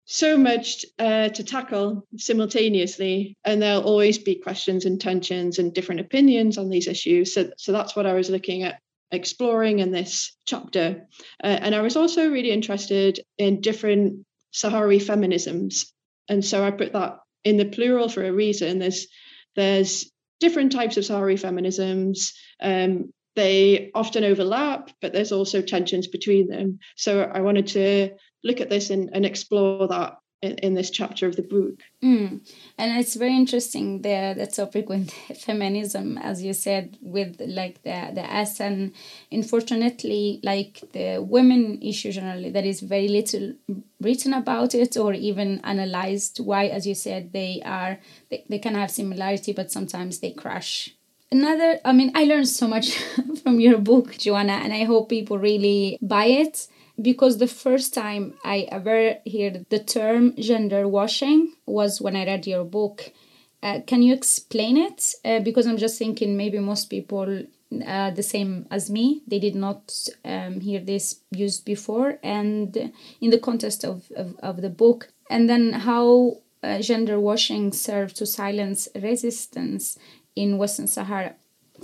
so 0.06 0.36
much 0.36 0.84
uh, 0.98 1.28
to 1.30 1.44
tackle 1.44 2.06
simultaneously, 2.16 3.36
and 3.44 3.60
there'll 3.60 3.82
always 3.82 4.18
be 4.18 4.34
questions 4.34 4.84
and 4.84 5.00
tensions 5.00 5.58
and 5.58 5.72
different 5.72 6.00
opinions 6.00 6.58
on 6.58 6.68
these 6.68 6.88
issues. 6.88 7.34
So, 7.34 7.50
so 7.56 7.72
that's 7.72 7.96
what 7.96 8.06
I 8.06 8.12
was 8.14 8.28
looking 8.28 8.64
at 8.64 8.80
exploring 9.10 9.78
in 9.78 9.92
this 9.92 10.36
chapter. 10.46 11.06
Uh, 11.42 11.46
and 11.46 11.74
I 11.74 11.80
was 11.80 11.96
also 11.96 12.30
really 12.30 12.50
interested 12.50 13.20
in 13.38 13.60
different 13.60 14.26
Sahrawi 14.52 15.02
feminisms, 15.02 15.86
and 16.28 16.44
so 16.44 16.62
I 16.62 16.70
put 16.70 16.92
that 16.92 17.18
in 17.44 17.56
the 17.56 17.64
plural 17.64 18.08
for 18.08 18.24
a 18.24 18.32
reason. 18.32 18.78
There's 18.78 19.06
there's 19.56 20.10
different 20.40 20.72
types 20.72 20.96
of 20.96 21.04
Sahrawi 21.04 21.40
feminisms. 21.40 22.32
Um, 22.60 23.12
they 23.36 23.90
often 23.94 24.22
overlap, 24.22 24.90
but 25.00 25.12
there's 25.12 25.32
also 25.32 25.60
tensions 25.60 26.06
between 26.06 26.48
them. 26.48 26.78
So 26.96 27.22
I 27.22 27.40
wanted 27.40 27.68
to 27.68 28.10
look 28.44 28.60
at 28.60 28.70
this 28.70 28.90
and, 28.90 29.10
and 29.12 29.26
explore 29.26 29.88
that 29.88 30.18
in, 30.44 30.58
in 30.58 30.74
this 30.74 30.90
chapter 30.90 31.26
of 31.26 31.36
the 31.36 31.42
book. 31.42 31.80
Mm. 32.02 32.40
And 32.78 33.00
it's 33.00 33.14
very 33.14 33.34
interesting 33.34 34.02
the 34.02 34.34
the 34.36 34.46
topic 34.46 34.88
with 34.88 35.10
feminism, 35.46 36.18
as 36.18 36.42
you 36.42 36.52
said, 36.52 36.98
with 37.00 37.40
like 37.40 37.82
the 37.82 38.10
the 38.14 38.24
S 38.46 38.60
and 38.60 38.92
unfortunately, 39.32 40.40
like 40.42 40.82
the 40.92 41.18
women 41.18 41.80
issue 41.82 42.12
generally, 42.12 42.50
there 42.50 42.64
is 42.64 42.80
very 42.80 43.08
little 43.08 43.54
written 44.00 44.34
about 44.34 44.74
it 44.74 44.96
or 44.96 45.14
even 45.14 45.60
analyzed. 45.64 46.40
Why, 46.40 46.66
as 46.66 46.86
you 46.86 46.94
said, 46.94 47.32
they 47.32 47.62
are 47.64 47.98
they, 48.30 48.44
they 48.48 48.58
can 48.58 48.74
have 48.74 48.90
similarity, 48.90 49.52
but 49.52 49.72
sometimes 49.72 50.20
they 50.20 50.32
crash 50.32 50.94
another 51.32 51.80
i 51.84 51.92
mean 51.92 52.12
i 52.14 52.24
learned 52.24 52.46
so 52.46 52.68
much 52.68 52.96
from 53.42 53.58
your 53.58 53.78
book 53.78 54.16
joanna 54.18 54.52
and 54.52 54.72
i 54.72 54.84
hope 54.84 55.08
people 55.08 55.38
really 55.38 55.98
buy 56.00 56.26
it 56.26 56.68
because 57.00 57.38
the 57.38 57.46
first 57.46 57.92
time 57.94 58.34
I 58.44 58.68
ever 58.70 59.16
heard 59.30 59.66
the 59.68 59.78
term 59.78 60.34
gender 60.36 60.86
washing 60.88 61.54
was 61.66 62.00
when 62.00 62.16
I 62.16 62.26
read 62.26 62.46
your 62.46 62.64
book. 62.64 63.12
Uh, 63.62 63.80
can 63.86 64.02
you 64.02 64.12
explain 64.12 64.76
it? 64.76 65.14
Uh, 65.24 65.40
because 65.40 65.66
I'm 65.66 65.78
just 65.78 65.98
thinking 65.98 66.36
maybe 66.36 66.58
most 66.58 66.90
people 66.90 67.44
uh, 67.86 68.10
the 68.10 68.22
same 68.22 68.66
as 68.70 68.90
me 68.90 69.22
they 69.26 69.38
did 69.38 69.54
not 69.54 69.92
um, 70.24 70.60
hear 70.60 70.80
this 70.80 71.20
used 71.30 71.64
before 71.64 72.18
and 72.22 72.92
in 73.20 73.30
the 73.30 73.38
context 73.38 73.84
of, 73.84 74.04
of, 74.16 74.36
of 74.40 74.62
the 74.62 74.70
book 74.70 75.08
and 75.30 75.48
then 75.48 75.72
how 75.72 76.38
uh, 76.62 76.80
gender 76.80 77.18
washing 77.18 77.72
served 77.72 78.16
to 78.16 78.26
silence 78.26 78.86
resistance 78.94 79.98
in 80.36 80.58
western 80.58 80.86
sahara 80.86 81.34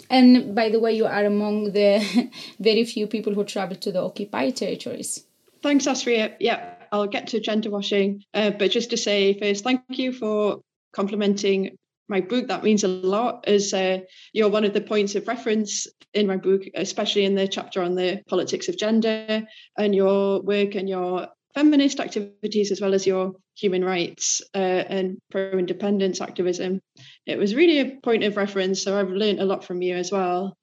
and 0.08 0.54
by 0.54 0.68
the 0.68 0.80
way, 0.80 0.92
you 0.92 1.06
are 1.06 1.24
among 1.24 1.72
the 1.72 2.30
very 2.60 2.84
few 2.84 3.06
people 3.06 3.34
who 3.34 3.44
travel 3.44 3.76
to 3.76 3.92
the 3.92 4.02
occupied 4.02 4.56
territories. 4.56 5.24
Thanks, 5.62 5.86
Asria. 5.86 6.36
Yeah, 6.40 6.74
I'll 6.92 7.06
get 7.06 7.28
to 7.28 7.40
gender 7.40 7.70
washing. 7.70 8.24
Uh, 8.32 8.50
but 8.50 8.70
just 8.70 8.90
to 8.90 8.96
say 8.96 9.38
first, 9.38 9.64
thank 9.64 9.82
you 9.88 10.12
for 10.12 10.60
complimenting 10.92 11.76
my 12.08 12.20
book. 12.20 12.48
That 12.48 12.64
means 12.64 12.84
a 12.84 12.88
lot, 12.88 13.44
as 13.46 13.72
uh, 13.72 13.98
you're 14.32 14.48
one 14.48 14.64
of 14.64 14.74
the 14.74 14.80
points 14.80 15.14
of 15.14 15.28
reference 15.28 15.86
in 16.12 16.26
my 16.26 16.36
book, 16.36 16.62
especially 16.74 17.24
in 17.24 17.36
the 17.36 17.46
chapter 17.46 17.82
on 17.82 17.94
the 17.94 18.22
politics 18.28 18.68
of 18.68 18.76
gender 18.76 19.42
and 19.78 19.94
your 19.94 20.42
work 20.42 20.74
and 20.74 20.88
your 20.88 21.28
feminist 21.54 22.00
activities 22.00 22.70
as 22.70 22.80
well 22.80 22.94
as 22.94 23.06
your 23.06 23.32
human 23.56 23.84
rights 23.84 24.42
uh, 24.54 24.58
and 24.58 25.18
pro 25.30 25.50
independence 25.52 26.20
activism. 26.20 26.80
It 27.26 27.38
was 27.38 27.54
really 27.54 27.80
a 27.80 27.98
point 28.02 28.24
of 28.24 28.36
reference, 28.36 28.82
so 28.82 28.98
I've 28.98 29.10
learned 29.10 29.40
a 29.40 29.44
lot 29.44 29.64
from 29.64 29.82
you 29.82 29.96
as 29.96 30.12
well. 30.12 30.56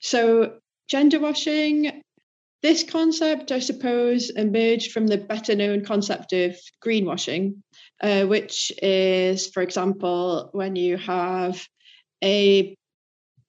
So, 0.00 0.58
gender 0.88 1.18
washing, 1.18 2.02
this 2.62 2.82
concept, 2.82 3.52
I 3.52 3.58
suppose, 3.58 4.30
emerged 4.30 4.92
from 4.92 5.06
the 5.06 5.18
better 5.18 5.54
known 5.54 5.84
concept 5.84 6.32
of 6.32 6.56
greenwashing, 6.84 7.56
uh, 8.02 8.24
which 8.24 8.72
is, 8.82 9.48
for 9.48 9.62
example, 9.62 10.50
when 10.52 10.76
you 10.76 10.96
have 10.96 11.66
a 12.22 12.74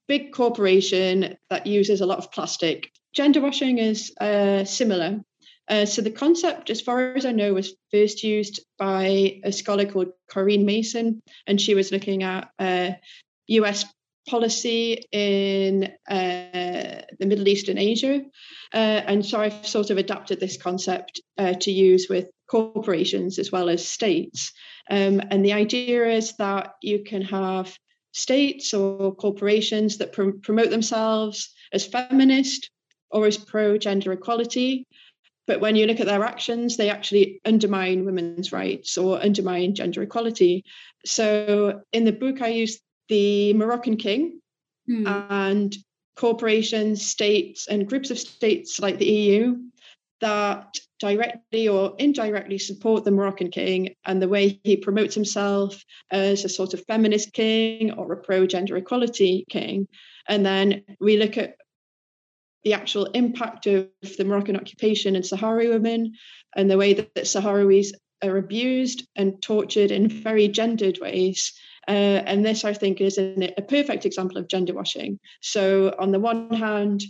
big 0.08 0.34
corporation 0.34 1.38
that 1.50 1.66
uses 1.66 2.02
a 2.02 2.06
lot 2.06 2.18
of 2.18 2.32
plastic. 2.32 2.92
Gender 3.14 3.42
washing 3.42 3.78
is 3.78 4.14
uh, 4.20 4.66
similar. 4.66 5.22
Uh, 5.68 5.86
so 5.86 6.02
the 6.02 6.12
concept, 6.12 6.70
as 6.70 6.82
far 6.82 7.16
as 7.16 7.26
I 7.26 7.32
know, 7.32 7.54
was 7.54 7.76
first 7.92 8.24
used 8.24 8.60
by 8.78 9.40
a 9.44 9.52
scholar 9.52 9.86
called 9.86 10.10
Corinne 10.30 10.66
Mason, 10.66 11.22
and 11.48 11.60
she 11.60 11.74
was 11.74 11.92
looking 11.92 12.24
at 12.24 12.50
uh, 12.60 12.92
US 13.48 13.86
policy 14.30 15.04
in 15.12 15.86
uh, 16.10 17.02
the 17.20 17.26
Middle 17.26 17.48
East 17.48 17.70
and 17.70 17.80
Asia. 17.80 18.22
Uh, 18.74 19.02
and 19.08 19.26
so 19.26 19.40
I've 19.40 19.66
sort 19.66 19.90
of 19.90 19.98
adapted 19.98 20.40
this 20.40 20.58
concept 20.58 21.22
uh, 21.38 21.54
to 21.54 21.72
use 21.72 22.08
with 22.10 22.30
corporations 22.50 23.40
as 23.40 23.52
well 23.52 23.70
as 23.70 23.88
states. 23.88 24.52
Um, 24.90 25.22
and 25.30 25.44
the 25.44 25.54
idea 25.54 26.08
is 26.10 26.34
that 26.38 26.74
you 26.82 27.04
can 27.04 27.22
have 27.24 27.76
states 28.14 28.74
or 28.74 29.14
corporations 29.16 29.98
that 29.98 30.14
pr- 30.14 30.40
promote 30.42 30.70
themselves 30.70 31.54
as 31.72 31.86
feminist 31.86 32.70
or 33.12 33.28
as 33.28 33.38
pro 33.38 33.78
gender 33.78 34.12
equality, 34.12 34.86
but 35.48 35.60
when 35.60 35.75
you 35.75 35.86
look 35.86 36.00
at 36.00 36.08
their 36.08 36.24
actions, 36.24 36.78
they 36.78 36.90
actually 36.90 37.40
undermine 37.46 38.06
women's 38.06 38.52
rights 38.52 38.98
or 38.98 39.22
undermine 39.22 39.75
gender 39.75 40.02
equality. 40.02 40.64
So 41.06 41.82
in 41.94 42.06
the 42.06 42.12
book, 42.12 42.42
I 42.42 42.48
use 42.48 42.80
the 43.10 43.54
Moroccan 43.54 43.98
king 43.98 44.40
mm. 44.90 45.28
and 45.30 45.75
corporations, 46.16 47.06
states, 47.06 47.68
and 47.68 47.88
groups 47.88 48.10
of 48.10 48.18
states 48.18 48.80
like 48.80 48.98
the 48.98 49.06
EU 49.06 49.58
that 50.22 50.79
directly 51.00 51.68
or 51.68 51.94
indirectly 52.00 52.58
support 52.58 53.03
the 53.03 53.12
Moroccan 53.12 53.51
king 53.51 53.94
and 54.05 54.22
the 54.22 54.29
way 54.29 54.60
he 54.64 54.77
promotes 54.77 55.14
himself 55.14 55.84
as 56.10 56.46
a 56.46 56.50
sort 56.50 56.74
of 56.74 56.84
feminist 56.86 57.34
king 57.34 57.92
or 57.92 58.14
a 58.14 58.18
pro 58.18 58.48
gender 58.48 58.77
equality 58.77 59.46
king. 59.50 59.88
And 60.27 60.46
then 60.46 60.84
we 61.00 61.18
look 61.18 61.38
at 61.38 61.55
the 62.66 62.74
actual 62.74 63.06
impact 63.06 63.68
of 63.68 63.88
the 64.18 64.25
Moroccan 64.25 64.58
occupation 64.58 65.16
and 65.16 65.24
Sahrawi 65.24 65.70
women 65.70 66.14
and 66.56 66.70
the 66.70 66.78
way 66.78 66.94
that, 66.94 67.14
that 67.14 67.25
Sahrawis 67.25 67.94
are 68.24 68.38
abused 68.38 69.08
and 69.16 69.42
tortured 69.42 69.92
in 69.92 70.10
very 70.10 70.48
gendered 70.48 70.98
ways. 71.00 71.54
Uh, 71.88 71.92
and 72.25 72.44
this, 72.44 72.66
I 72.66 72.74
think, 72.74 73.00
is 73.00 73.20
a, 73.20 73.54
a 73.58 73.62
perfect 73.62 74.06
example 74.06 74.38
of 74.38 74.48
gender 74.48 74.74
washing. 74.74 75.20
So, 75.42 75.94
on 76.00 76.12
the 76.12 76.20
one 76.20 76.51
hand, 76.51 77.04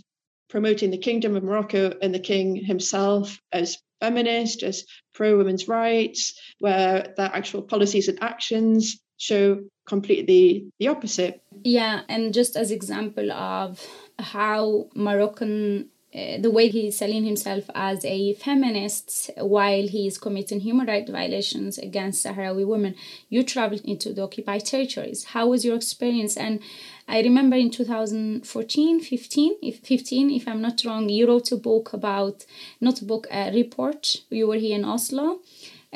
promoting 0.50 0.90
the 0.90 0.98
Kingdom 0.98 1.34
of 1.34 1.42
Morocco 1.42 1.92
and 2.02 2.14
the 2.14 2.20
king 2.20 2.56
himself 2.56 3.38
as 3.50 3.78
feminist, 4.00 4.62
as 4.62 4.84
pro 5.14 5.38
women's 5.38 5.66
rights, 5.66 6.38
where 6.58 7.14
their 7.16 7.30
actual 7.32 7.62
policies 7.62 8.08
and 8.08 8.22
actions 8.22 9.00
show 9.16 9.60
completely 9.86 10.70
the 10.78 10.88
opposite. 10.88 11.42
Yeah, 11.64 12.02
and 12.08 12.34
just 12.34 12.56
as 12.56 12.70
example 12.70 13.32
of 13.32 13.84
how 14.18 14.88
Moroccan 14.94 15.88
uh, 16.16 16.38
the 16.38 16.50
way 16.50 16.68
he's 16.68 16.96
selling 16.96 17.24
himself 17.24 17.68
as 17.74 18.02
a 18.04 18.32
feminist 18.34 19.30
while 19.36 19.86
he 19.86 20.06
is 20.06 20.16
committing 20.16 20.60
human 20.60 20.86
rights 20.86 21.10
violations 21.10 21.76
against 21.76 22.24
Sahrawi 22.24 22.66
women. 22.66 22.94
You 23.28 23.42
traveled 23.42 23.82
into 23.82 24.14
the 24.14 24.22
occupied 24.22 24.64
territories. 24.64 25.24
How 25.24 25.48
was 25.48 25.62
your 25.64 25.76
experience? 25.76 26.36
And 26.36 26.60
I 27.06 27.20
remember 27.20 27.56
in 27.56 27.70
2014, 27.70 29.00
15, 29.00 29.56
if 29.62 29.80
15, 29.80 30.30
if 30.30 30.48
I'm 30.48 30.62
not 30.62 30.82
wrong, 30.86 31.10
you 31.10 31.26
wrote 31.26 31.52
a 31.52 31.56
book 31.56 31.92
about, 31.92 32.46
not 32.80 33.02
a 33.02 33.04
book, 33.04 33.26
a 33.30 33.52
report. 33.52 34.22
You 34.30 34.46
were 34.46 34.56
here 34.56 34.76
in 34.76 34.86
Oslo. 34.86 35.40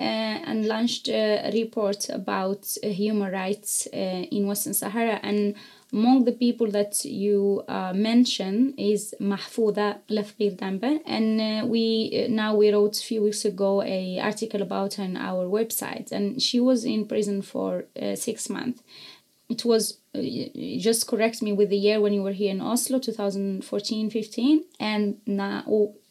Uh, 0.00 0.40
and 0.46 0.64
launched 0.64 1.10
a 1.10 1.50
report 1.52 2.08
about 2.08 2.74
uh, 2.82 2.88
human 2.88 3.30
rights 3.30 3.86
uh, 3.92 3.96
in 3.96 4.46
Western 4.46 4.72
Sahara. 4.72 5.20
And 5.22 5.54
among 5.92 6.24
the 6.24 6.32
people 6.32 6.68
that 6.68 7.04
you 7.04 7.62
uh, 7.68 7.92
mention 7.92 8.72
is 8.78 9.14
Mahfouda 9.20 9.98
Lefkir 10.08 10.56
Dambe, 10.56 11.00
and 11.04 11.38
uh, 11.38 11.66
we 11.66 12.26
now 12.30 12.54
we 12.54 12.72
wrote 12.72 12.96
a 12.98 13.02
few 13.02 13.22
weeks 13.22 13.44
ago 13.44 13.82
a 13.82 14.18
article 14.20 14.62
about 14.62 14.94
her 14.94 15.04
on 15.04 15.18
our 15.18 15.44
website, 15.46 16.10
and 16.12 16.40
she 16.40 16.60
was 16.60 16.86
in 16.86 17.04
prison 17.06 17.42
for 17.42 17.84
uh, 18.00 18.14
six 18.14 18.48
months. 18.48 18.82
It 19.50 19.66
was 19.66 19.98
just 20.14 21.08
correct 21.08 21.42
me 21.42 21.52
with 21.52 21.68
the 21.68 21.76
year 21.76 22.00
when 22.00 22.14
you 22.14 22.22
were 22.22 22.32
here 22.32 22.52
in 22.52 22.62
Oslo, 22.62 23.00
2014, 23.00 24.08
15, 24.08 24.64
and 24.78 25.18
now 25.26 25.64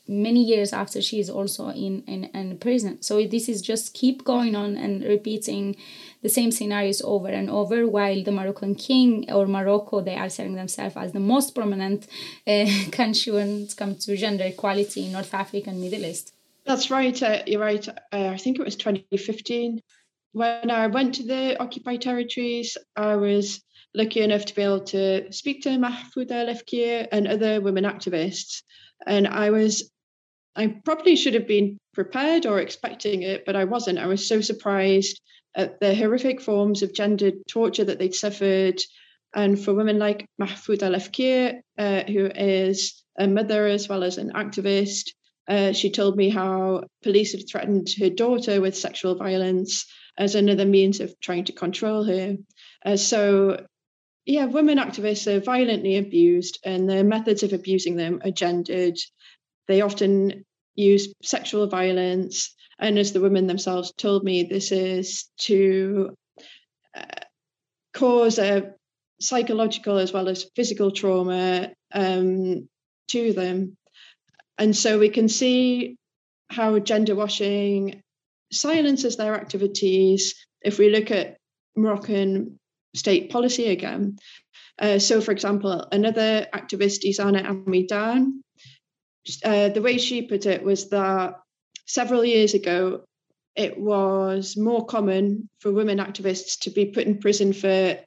many 0.10 0.44
years 0.44 0.74
after 0.74 1.02
she 1.02 1.20
is 1.20 1.30
also 1.30 1.70
in, 1.70 2.04
in, 2.08 2.26
in 2.26 2.58
prison. 2.58 3.00
So 3.02 3.26
this 3.28 3.48
is 3.48 3.62
just 3.62 3.94
keep 3.94 4.24
going 4.24 4.56
on 4.56 4.76
and 4.76 5.04
repeating 5.04 5.76
the 6.24 6.30
same 6.30 6.52
scenarios 6.52 7.02
over 7.04 7.28
and 7.28 7.48
over 7.50 7.88
while 7.88 8.24
the 8.24 8.32
Moroccan 8.32 8.74
king 8.74 9.32
or 9.32 9.46
Morocco, 9.46 10.02
they 10.02 10.16
are 10.16 10.30
selling 10.30 10.56
themselves 10.56 10.98
as 10.98 11.12
the 11.12 11.20
most 11.20 11.54
prominent 11.54 12.08
uh, 12.48 12.66
country 12.92 13.32
when 13.32 13.62
it 13.64 13.78
comes 13.78 14.06
to 14.06 14.18
gender 14.18 14.46
equality 14.46 15.06
in 15.06 15.12
North 15.12 15.34
Africa 15.34 15.70
and 15.70 15.80
Middle 15.80 16.04
East. 16.04 16.34
That's 16.66 16.90
right. 16.90 17.22
Uh, 17.22 17.44
you're 17.46 17.62
right. 17.62 17.88
Uh, 17.88 18.30
I 18.30 18.38
think 18.38 18.60
it 18.60 18.66
was 18.66 18.76
2015. 18.76 19.80
When 20.32 20.72
I 20.72 20.88
went 20.88 21.16
to 21.16 21.24
the 21.24 21.60
occupied 21.62 22.02
territories, 22.02 22.78
I 22.96 23.16
was 23.16 23.62
lucky 23.94 24.22
enough 24.22 24.46
to 24.46 24.56
be 24.56 24.64
able 24.64 24.82
to 24.82 25.32
speak 25.32 25.64
to 25.64 25.70
Mahfouda 25.70 26.48
Lefkir 26.48 27.08
and 27.12 27.28
other 27.28 27.62
women 27.62 27.84
activists. 27.86 28.64
And 29.06 29.28
I 29.28 29.52
was 29.52 29.92
I 30.60 30.68
probably 30.84 31.16
should 31.16 31.36
have 31.36 31.48
been 31.48 31.78
prepared 31.94 32.46
or 32.46 32.60
expecting 32.60 33.22
it, 33.22 33.46
but 33.46 33.56
I 33.56 33.64
wasn't. 33.64 33.98
I 33.98 34.08
was 34.08 34.28
so 34.28 34.42
surprised 34.42 35.22
at 35.56 35.80
the 35.80 35.96
horrific 35.96 36.42
forms 36.42 36.84
of 36.84 36.94
gendered 36.94 37.36
torture 37.48 37.86
that 37.86 37.98
they'd 37.98 38.14
suffered. 38.14 38.82
And 39.34 39.58
for 39.58 39.74
women 39.74 40.00
like 40.00 40.26
Mahfouda 40.38 40.90
Lefkir, 40.94 41.62
uh, 41.78 42.04
who 42.04 42.26
is 42.26 43.02
a 43.18 43.26
mother 43.26 43.68
as 43.68 43.88
well 43.88 44.04
as 44.04 44.18
an 44.18 44.34
activist, 44.34 45.12
uh, 45.48 45.72
she 45.72 45.92
told 45.92 46.18
me 46.18 46.28
how 46.28 46.84
police 47.04 47.32
had 47.32 47.48
threatened 47.50 47.88
her 47.98 48.10
daughter 48.10 48.60
with 48.60 48.76
sexual 48.76 49.16
violence 49.16 49.86
as 50.18 50.36
another 50.36 50.66
means 50.66 51.00
of 51.00 51.18
trying 51.22 51.46
to 51.46 51.54
control 51.54 52.04
her. 52.04 52.36
Uh, 52.86 52.98
so, 52.98 53.66
yeah, 54.26 54.44
women 54.44 54.78
activists 54.78 55.26
are 55.26 55.40
violently 55.40 55.96
abused, 55.96 56.60
and 56.66 56.90
the 56.90 57.06
methods 57.06 57.44
of 57.44 57.54
abusing 57.54 57.96
them 57.96 58.20
are 58.26 58.32
gendered. 58.32 58.98
They 59.70 59.82
often 59.82 60.46
use 60.80 61.14
sexual 61.22 61.68
violence 61.68 62.56
And 62.80 62.98
as 62.98 63.12
the 63.12 63.20
women 63.20 63.46
themselves 63.46 63.92
told 63.92 64.24
me, 64.24 64.44
this 64.44 64.72
is 64.72 65.26
to 65.40 66.16
uh, 66.96 67.04
cause 67.94 68.40
a 68.40 68.72
psychological 69.20 69.98
as 69.98 70.14
well 70.14 70.30
as 70.30 70.50
physical 70.56 70.92
trauma 70.92 71.72
um, 71.94 72.70
to 73.10 73.34
them. 73.34 73.76
And 74.58 74.76
so 74.76 74.98
we 74.98 75.10
can 75.10 75.28
see 75.28 75.98
how 76.50 76.80
gender 76.80 77.16
washing 77.16 78.02
silences 78.52 79.18
their 79.18 79.36
activities 79.36 80.34
if 80.62 80.80
we 80.80 80.90
look 80.90 81.12
at 81.12 81.38
Moroccan 81.76 82.58
state 82.96 83.30
policy 83.30 83.68
again. 83.68 84.18
Uh, 84.80 85.00
so, 85.00 85.20
for 85.20 85.32
example, 85.32 85.86
another 85.92 86.48
activist, 86.54 87.04
Izana 87.06 87.46
Amidan, 87.46 88.42
uh, 89.44 89.70
the 89.70 89.82
way 89.82 89.98
she 89.98 90.24
put 90.24 90.46
it 90.46 90.64
was 90.64 90.90
that 90.90 91.36
several 91.86 92.24
years 92.24 92.54
ago, 92.54 93.04
it 93.56 93.78
was 93.78 94.56
more 94.56 94.86
common 94.86 95.50
for 95.60 95.72
women 95.72 95.98
activists 95.98 96.60
to 96.62 96.70
be 96.70 96.86
put 96.86 97.06
in 97.06 97.20
prison 97.20 97.54
for 97.54 97.98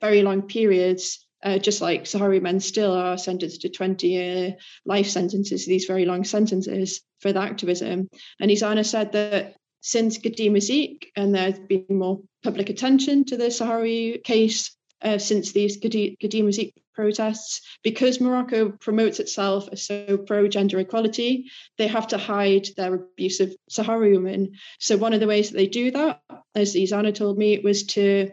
very 0.00 0.22
long 0.22 0.42
periods, 0.42 1.26
uh, 1.42 1.58
just 1.58 1.80
like 1.80 2.04
Sahrawi 2.04 2.42
men 2.42 2.60
still 2.60 2.92
are 2.92 3.18
sentenced 3.18 3.62
to 3.62 3.68
20 3.68 4.08
year 4.08 4.56
life 4.84 5.08
sentences, 5.08 5.66
these 5.66 5.84
very 5.84 6.04
long 6.04 6.24
sentences 6.24 7.00
for 7.20 7.32
the 7.32 7.40
activism. 7.40 8.08
And 8.40 8.50
Isana 8.50 8.84
said 8.84 9.12
that 9.12 9.54
since 9.80 10.18
Gdeim 10.18 10.56
Izik, 10.56 11.04
and 11.14 11.34
there's 11.34 11.58
been 11.58 11.86
more 11.88 12.22
public 12.42 12.68
attention 12.68 13.24
to 13.26 13.36
the 13.36 13.46
Sahrawi 13.46 14.22
case 14.24 14.76
uh, 15.02 15.18
since 15.18 15.52
these 15.52 15.78
Gdeim 15.78 16.16
Izik 16.20 16.72
protests, 16.98 17.60
because 17.84 18.20
Morocco 18.20 18.70
promotes 18.70 19.20
itself 19.20 19.68
as 19.70 19.86
so 19.86 20.18
pro 20.18 20.48
gender 20.48 20.80
equality, 20.80 21.44
they 21.76 21.86
have 21.86 22.08
to 22.08 22.18
hide 22.18 22.66
their 22.76 22.94
abuse 22.94 23.38
of 23.38 23.54
Sahrawi 23.70 24.14
women. 24.14 24.54
So, 24.80 24.96
one 24.96 25.12
of 25.12 25.20
the 25.20 25.28
ways 25.28 25.50
that 25.50 25.56
they 25.56 25.68
do 25.68 25.92
that, 25.92 26.20
as 26.56 26.74
Izana 26.74 27.14
told 27.14 27.38
me, 27.38 27.60
was 27.60 27.84
to 27.98 28.32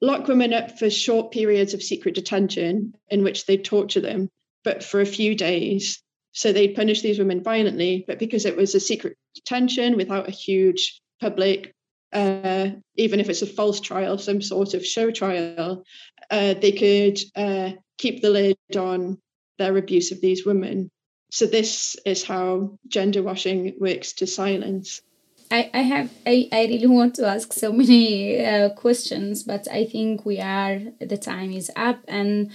lock 0.00 0.26
women 0.26 0.52
up 0.52 0.80
for 0.80 0.90
short 0.90 1.30
periods 1.30 1.74
of 1.74 1.82
secret 1.82 2.16
detention 2.16 2.94
in 3.08 3.22
which 3.22 3.46
they 3.46 3.56
torture 3.56 4.00
them, 4.00 4.30
but 4.64 4.82
for 4.82 5.00
a 5.00 5.06
few 5.06 5.36
days. 5.36 6.02
So 6.32 6.52
they'd 6.52 6.74
punish 6.74 7.02
these 7.02 7.20
women 7.20 7.44
violently, 7.44 8.04
but 8.04 8.18
because 8.18 8.46
it 8.46 8.56
was 8.56 8.74
a 8.74 8.80
secret 8.80 9.16
detention 9.36 9.96
without 9.96 10.26
a 10.26 10.32
huge 10.32 11.00
public, 11.20 11.72
uh, 12.14 12.70
even 12.96 13.20
if 13.20 13.28
it's 13.28 13.42
a 13.42 13.46
false 13.46 13.80
trial, 13.80 14.18
some 14.18 14.40
sort 14.40 14.74
of 14.74 14.86
show 14.86 15.10
trial, 15.10 15.84
uh, 16.30 16.54
they 16.54 16.72
could 16.72 17.18
uh, 17.36 17.72
keep 17.98 18.22
the 18.22 18.30
lid 18.30 18.56
on 18.76 19.18
their 19.58 19.76
abuse 19.76 20.12
of 20.12 20.20
these 20.20 20.46
women. 20.46 20.90
So 21.30 21.46
this 21.46 21.96
is 22.06 22.22
how 22.22 22.78
gender 22.88 23.22
washing 23.22 23.74
works 23.80 24.12
to 24.14 24.26
silence. 24.26 25.02
I, 25.50 25.70
I 25.74 25.82
have 25.82 26.10
I, 26.26 26.48
I 26.52 26.62
really 26.66 26.86
want 26.86 27.14
to 27.16 27.26
ask 27.26 27.52
so 27.52 27.72
many 27.72 28.44
uh, 28.44 28.70
questions, 28.70 29.42
but 29.42 29.68
I 29.70 29.84
think 29.84 30.24
we 30.24 30.40
are 30.40 30.80
the 31.00 31.18
time 31.18 31.52
is 31.52 31.70
up 31.76 32.00
and 32.08 32.50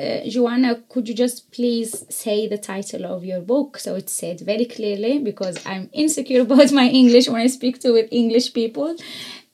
uh, 0.00 0.28
Joanna, 0.28 0.82
could 0.88 1.08
you 1.08 1.14
just 1.14 1.50
please 1.52 2.04
say 2.14 2.48
the 2.48 2.58
title 2.58 3.04
of 3.04 3.24
your 3.24 3.40
book 3.40 3.78
so 3.78 3.94
it's 3.96 4.12
said 4.12 4.40
very 4.40 4.64
clearly 4.64 5.18
because 5.18 5.64
I'm 5.66 5.90
insecure 5.92 6.42
about 6.48 6.72
my 6.72 6.88
English 6.88 7.28
when 7.28 7.40
I 7.40 7.48
speak 7.48 7.80
to 7.80 7.92
with 7.92 8.08
English 8.10 8.52
people 8.54 8.96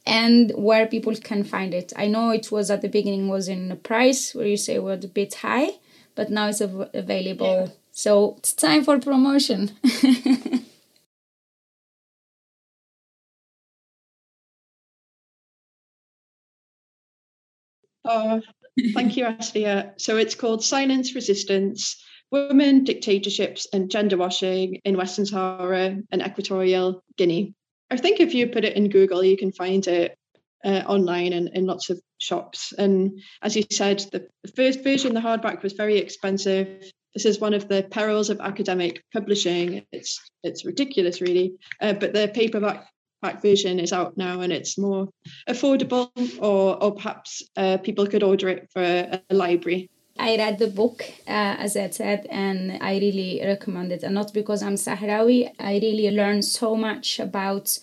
and 0.07 0.53
where 0.57 0.87
people 0.87 1.15
can 1.17 1.43
find 1.45 1.75
it. 1.75 1.93
I 1.97 2.07
know 2.07 2.31
it 2.31 2.53
was 2.53 2.71
at 2.71 2.83
the 2.83 2.89
beginning 2.89 3.29
was 3.29 3.49
in 3.49 3.73
a 3.73 3.77
price 3.77 4.35
where 4.35 4.47
you 4.47 4.57
say 4.57 4.79
was 4.79 5.05
a 5.05 5.09
bit 5.09 5.35
high, 5.35 5.71
but 6.15 6.31
now 6.31 6.49
it's 6.49 6.63
av- 6.63 6.91
available. 6.95 7.67
Yeah. 7.67 7.69
So 7.93 8.37
it's 8.39 8.53
time 8.53 8.85
for 8.85 9.01
promotion. 9.01 9.73
oh, 18.07 18.41
Thank 18.93 19.17
you, 19.17 19.27
Asria. 19.27 19.95
So 19.97 20.17
it's 20.17 20.35
called 20.35 20.63
Silence 20.63 21.15
Resistance 21.15 22.03
Women, 22.31 22.85
Dictatorships, 22.85 23.67
and 23.73 23.91
Gender 23.91 24.17
Washing 24.17 24.81
in 24.85 24.97
Western 24.97 25.25
Sahara 25.25 25.97
and 26.11 26.23
Equatorial 26.23 27.03
Guinea. 27.17 27.55
I 27.91 27.97
think 27.97 28.21
if 28.21 28.35
you 28.35 28.49
put 28.49 28.65
it 28.65 28.77
in 28.77 28.91
Google, 28.91 29.25
you 29.25 29.37
can 29.37 29.53
find 29.53 29.87
it 29.87 30.19
uh, 30.65 30.83
online 30.87 31.33
and 31.33 31.49
in 31.55 31.67
lots 31.67 31.89
of 31.89 32.01
shops. 32.19 32.73
And 32.77 33.21
as 33.43 33.57
you 33.57 33.63
said, 33.71 34.01
the, 34.13 34.29
first 34.57 34.83
version, 34.83 35.15
the 35.15 35.21
hardback, 35.21 35.63
was 35.63 35.73
very 35.73 35.97
expensive. 35.97 36.91
This 37.15 37.25
is 37.25 37.41
one 37.41 37.55
of 37.55 37.69
the 37.69 37.85
perils 37.91 38.29
of 38.29 38.41
academic 38.41 39.03
publishing. 39.13 39.87
It's 39.91 40.21
it's 40.43 40.67
ridiculous, 40.67 41.23
really. 41.23 41.55
Uh, 41.81 41.95
but 41.95 42.13
the 42.13 42.29
paperback 42.29 42.87
version 43.35 43.79
is 43.79 43.93
out 43.93 44.17
now 44.17 44.41
and 44.41 44.53
it's 44.53 44.79
more 44.79 45.09
affordable, 45.49 46.11
or 46.41 46.83
or 46.83 46.95
perhaps 46.95 47.43
uh, 47.57 47.77
people 47.79 48.07
could 48.07 48.23
order 48.23 48.49
it 48.49 48.69
for 48.73 48.83
a, 48.83 49.21
a 49.31 49.35
library. 49.35 49.89
I 50.19 50.37
read 50.37 50.59
the 50.59 50.69
book, 50.69 51.03
uh, 51.27 51.57
as 51.59 51.77
I 51.77 51.91
said, 51.91 52.27
and 52.31 52.79
I 52.83 52.99
really 52.99 53.41
recommend 53.45 53.93
it. 53.93 54.03
And 54.03 54.15
not 54.15 54.33
because 54.33 54.63
I'm 54.63 54.77
Sahrawi, 54.77 55.53
I 55.59 55.79
really 55.79 56.11
learned 56.11 56.45
so 56.45 56.75
much 56.75 57.21
about 57.21 57.79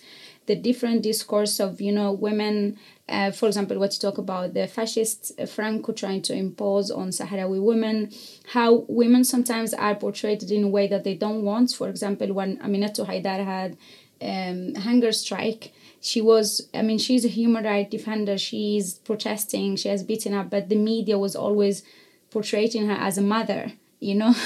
the 0.46 0.56
different 0.56 1.02
discourse 1.02 1.60
of, 1.60 1.80
you 1.80 1.92
know, 1.92 2.12
women. 2.12 2.76
Uh, 3.08 3.30
for 3.30 3.46
example, 3.46 3.78
what 3.78 3.94
you 3.94 4.00
talk 4.00 4.18
about 4.18 4.54
the 4.54 4.66
fascist 4.66 5.32
Franco 5.48 5.92
trying 5.92 6.22
to 6.22 6.34
impose 6.34 6.90
on 6.90 7.10
Sahrawi 7.10 7.62
women, 7.62 8.10
how 8.52 8.84
women 8.88 9.24
sometimes 9.24 9.72
are 9.74 9.94
portrayed 9.94 10.42
in 10.42 10.64
a 10.64 10.68
way 10.68 10.88
that 10.88 11.04
they 11.04 11.14
don't 11.14 11.44
want. 11.44 11.70
For 11.70 11.88
example, 11.88 12.32
when 12.32 12.56
Aminatou 12.58 13.06
Haidar 13.06 13.44
had 13.44 13.76
um, 14.24 14.74
hunger 14.74 15.12
strike. 15.12 15.72
She 16.00 16.20
was 16.20 16.68
i 16.74 16.82
mean 16.82 16.98
she's 16.98 17.24
a 17.24 17.28
human 17.28 17.64
rights 17.64 17.90
defender. 17.90 18.38
She's 18.38 18.94
protesting. 18.98 19.76
She 19.76 19.88
has 19.88 20.02
beaten 20.02 20.34
up 20.34 20.50
but 20.50 20.68
the 20.68 20.76
media 20.76 21.18
was 21.18 21.36
always 21.36 21.82
portraying 22.30 22.86
her 22.88 22.94
as 22.94 23.18
a 23.18 23.22
mother 23.22 23.72
you 24.00 24.14
know? 24.14 24.34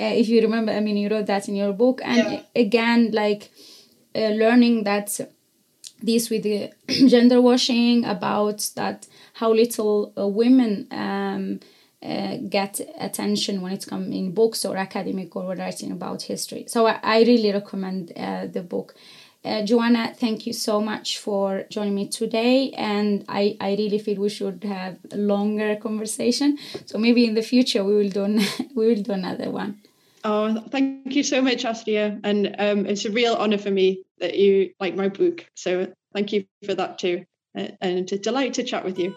Uh, 0.00 0.04
if 0.04 0.26
you 0.26 0.40
remember 0.40 0.72
i 0.72 0.80
mean 0.80 0.96
you 0.96 1.06
wrote 1.10 1.26
that 1.26 1.48
in 1.48 1.54
your 1.54 1.74
book. 1.74 2.00
And 2.02 2.32
yeah. 2.32 2.42
again 2.56 3.10
like 3.12 3.50
uh, 4.14 4.28
learning 4.28 4.84
that 4.84 5.20
this 6.02 6.30
with 6.30 6.44
the 6.44 6.70
gender 7.08 7.38
washing 7.40 8.06
about 8.06 8.70
that 8.74 9.06
how 9.34 9.52
little 9.52 10.12
uh, 10.18 10.26
women 10.26 10.86
um, 10.90 11.60
uh, 12.02 12.36
get 12.48 12.80
attention 12.98 13.60
when 13.60 13.72
it's 13.72 13.84
come 13.84 14.12
in 14.12 14.32
books 14.32 14.64
or 14.64 14.76
academic 14.76 15.34
or 15.36 15.54
writing 15.54 15.92
about 15.92 16.22
history. 16.22 16.64
So 16.68 16.86
I, 16.86 16.98
I 17.02 17.22
really 17.22 17.52
recommend 17.52 18.12
uh, 18.16 18.46
the 18.46 18.62
book. 18.62 18.94
Uh, 19.44 19.62
Joanna, 19.64 20.14
thank 20.14 20.46
you 20.46 20.52
so 20.52 20.80
much 20.80 21.18
for 21.18 21.64
joining 21.68 21.94
me 21.94 22.08
today. 22.08 22.70
And 22.76 23.24
I, 23.28 23.56
I 23.60 23.74
really 23.74 23.98
feel 23.98 24.20
we 24.20 24.28
should 24.28 24.62
have 24.64 24.98
a 25.10 25.16
longer 25.16 25.76
conversation. 25.76 26.58
So 26.86 26.98
maybe 26.98 27.24
in 27.24 27.34
the 27.34 27.42
future 27.42 27.82
we 27.82 27.94
will 27.94 28.10
do 28.10 28.22
we 28.74 28.86
will 28.86 29.02
do 29.02 29.12
another 29.12 29.50
one. 29.50 29.80
Oh, 30.24 30.60
thank 30.70 31.16
you 31.16 31.24
so 31.24 31.42
much, 31.42 31.64
Asria. 31.64 32.20
And 32.22 32.54
um, 32.58 32.86
it's 32.86 33.04
a 33.04 33.10
real 33.10 33.34
honor 33.34 33.58
for 33.58 33.70
me 33.70 34.04
that 34.18 34.38
you 34.38 34.72
like 34.78 34.94
my 34.94 35.08
book. 35.08 35.44
So 35.54 35.92
thank 36.14 36.32
you 36.32 36.44
for 36.64 36.74
that 36.74 37.00
too. 37.00 37.24
Uh, 37.58 37.68
and 37.80 37.98
it's 37.98 38.12
a 38.12 38.18
delight 38.18 38.54
to 38.54 38.62
chat 38.62 38.84
with 38.84 38.98
you. 38.98 39.16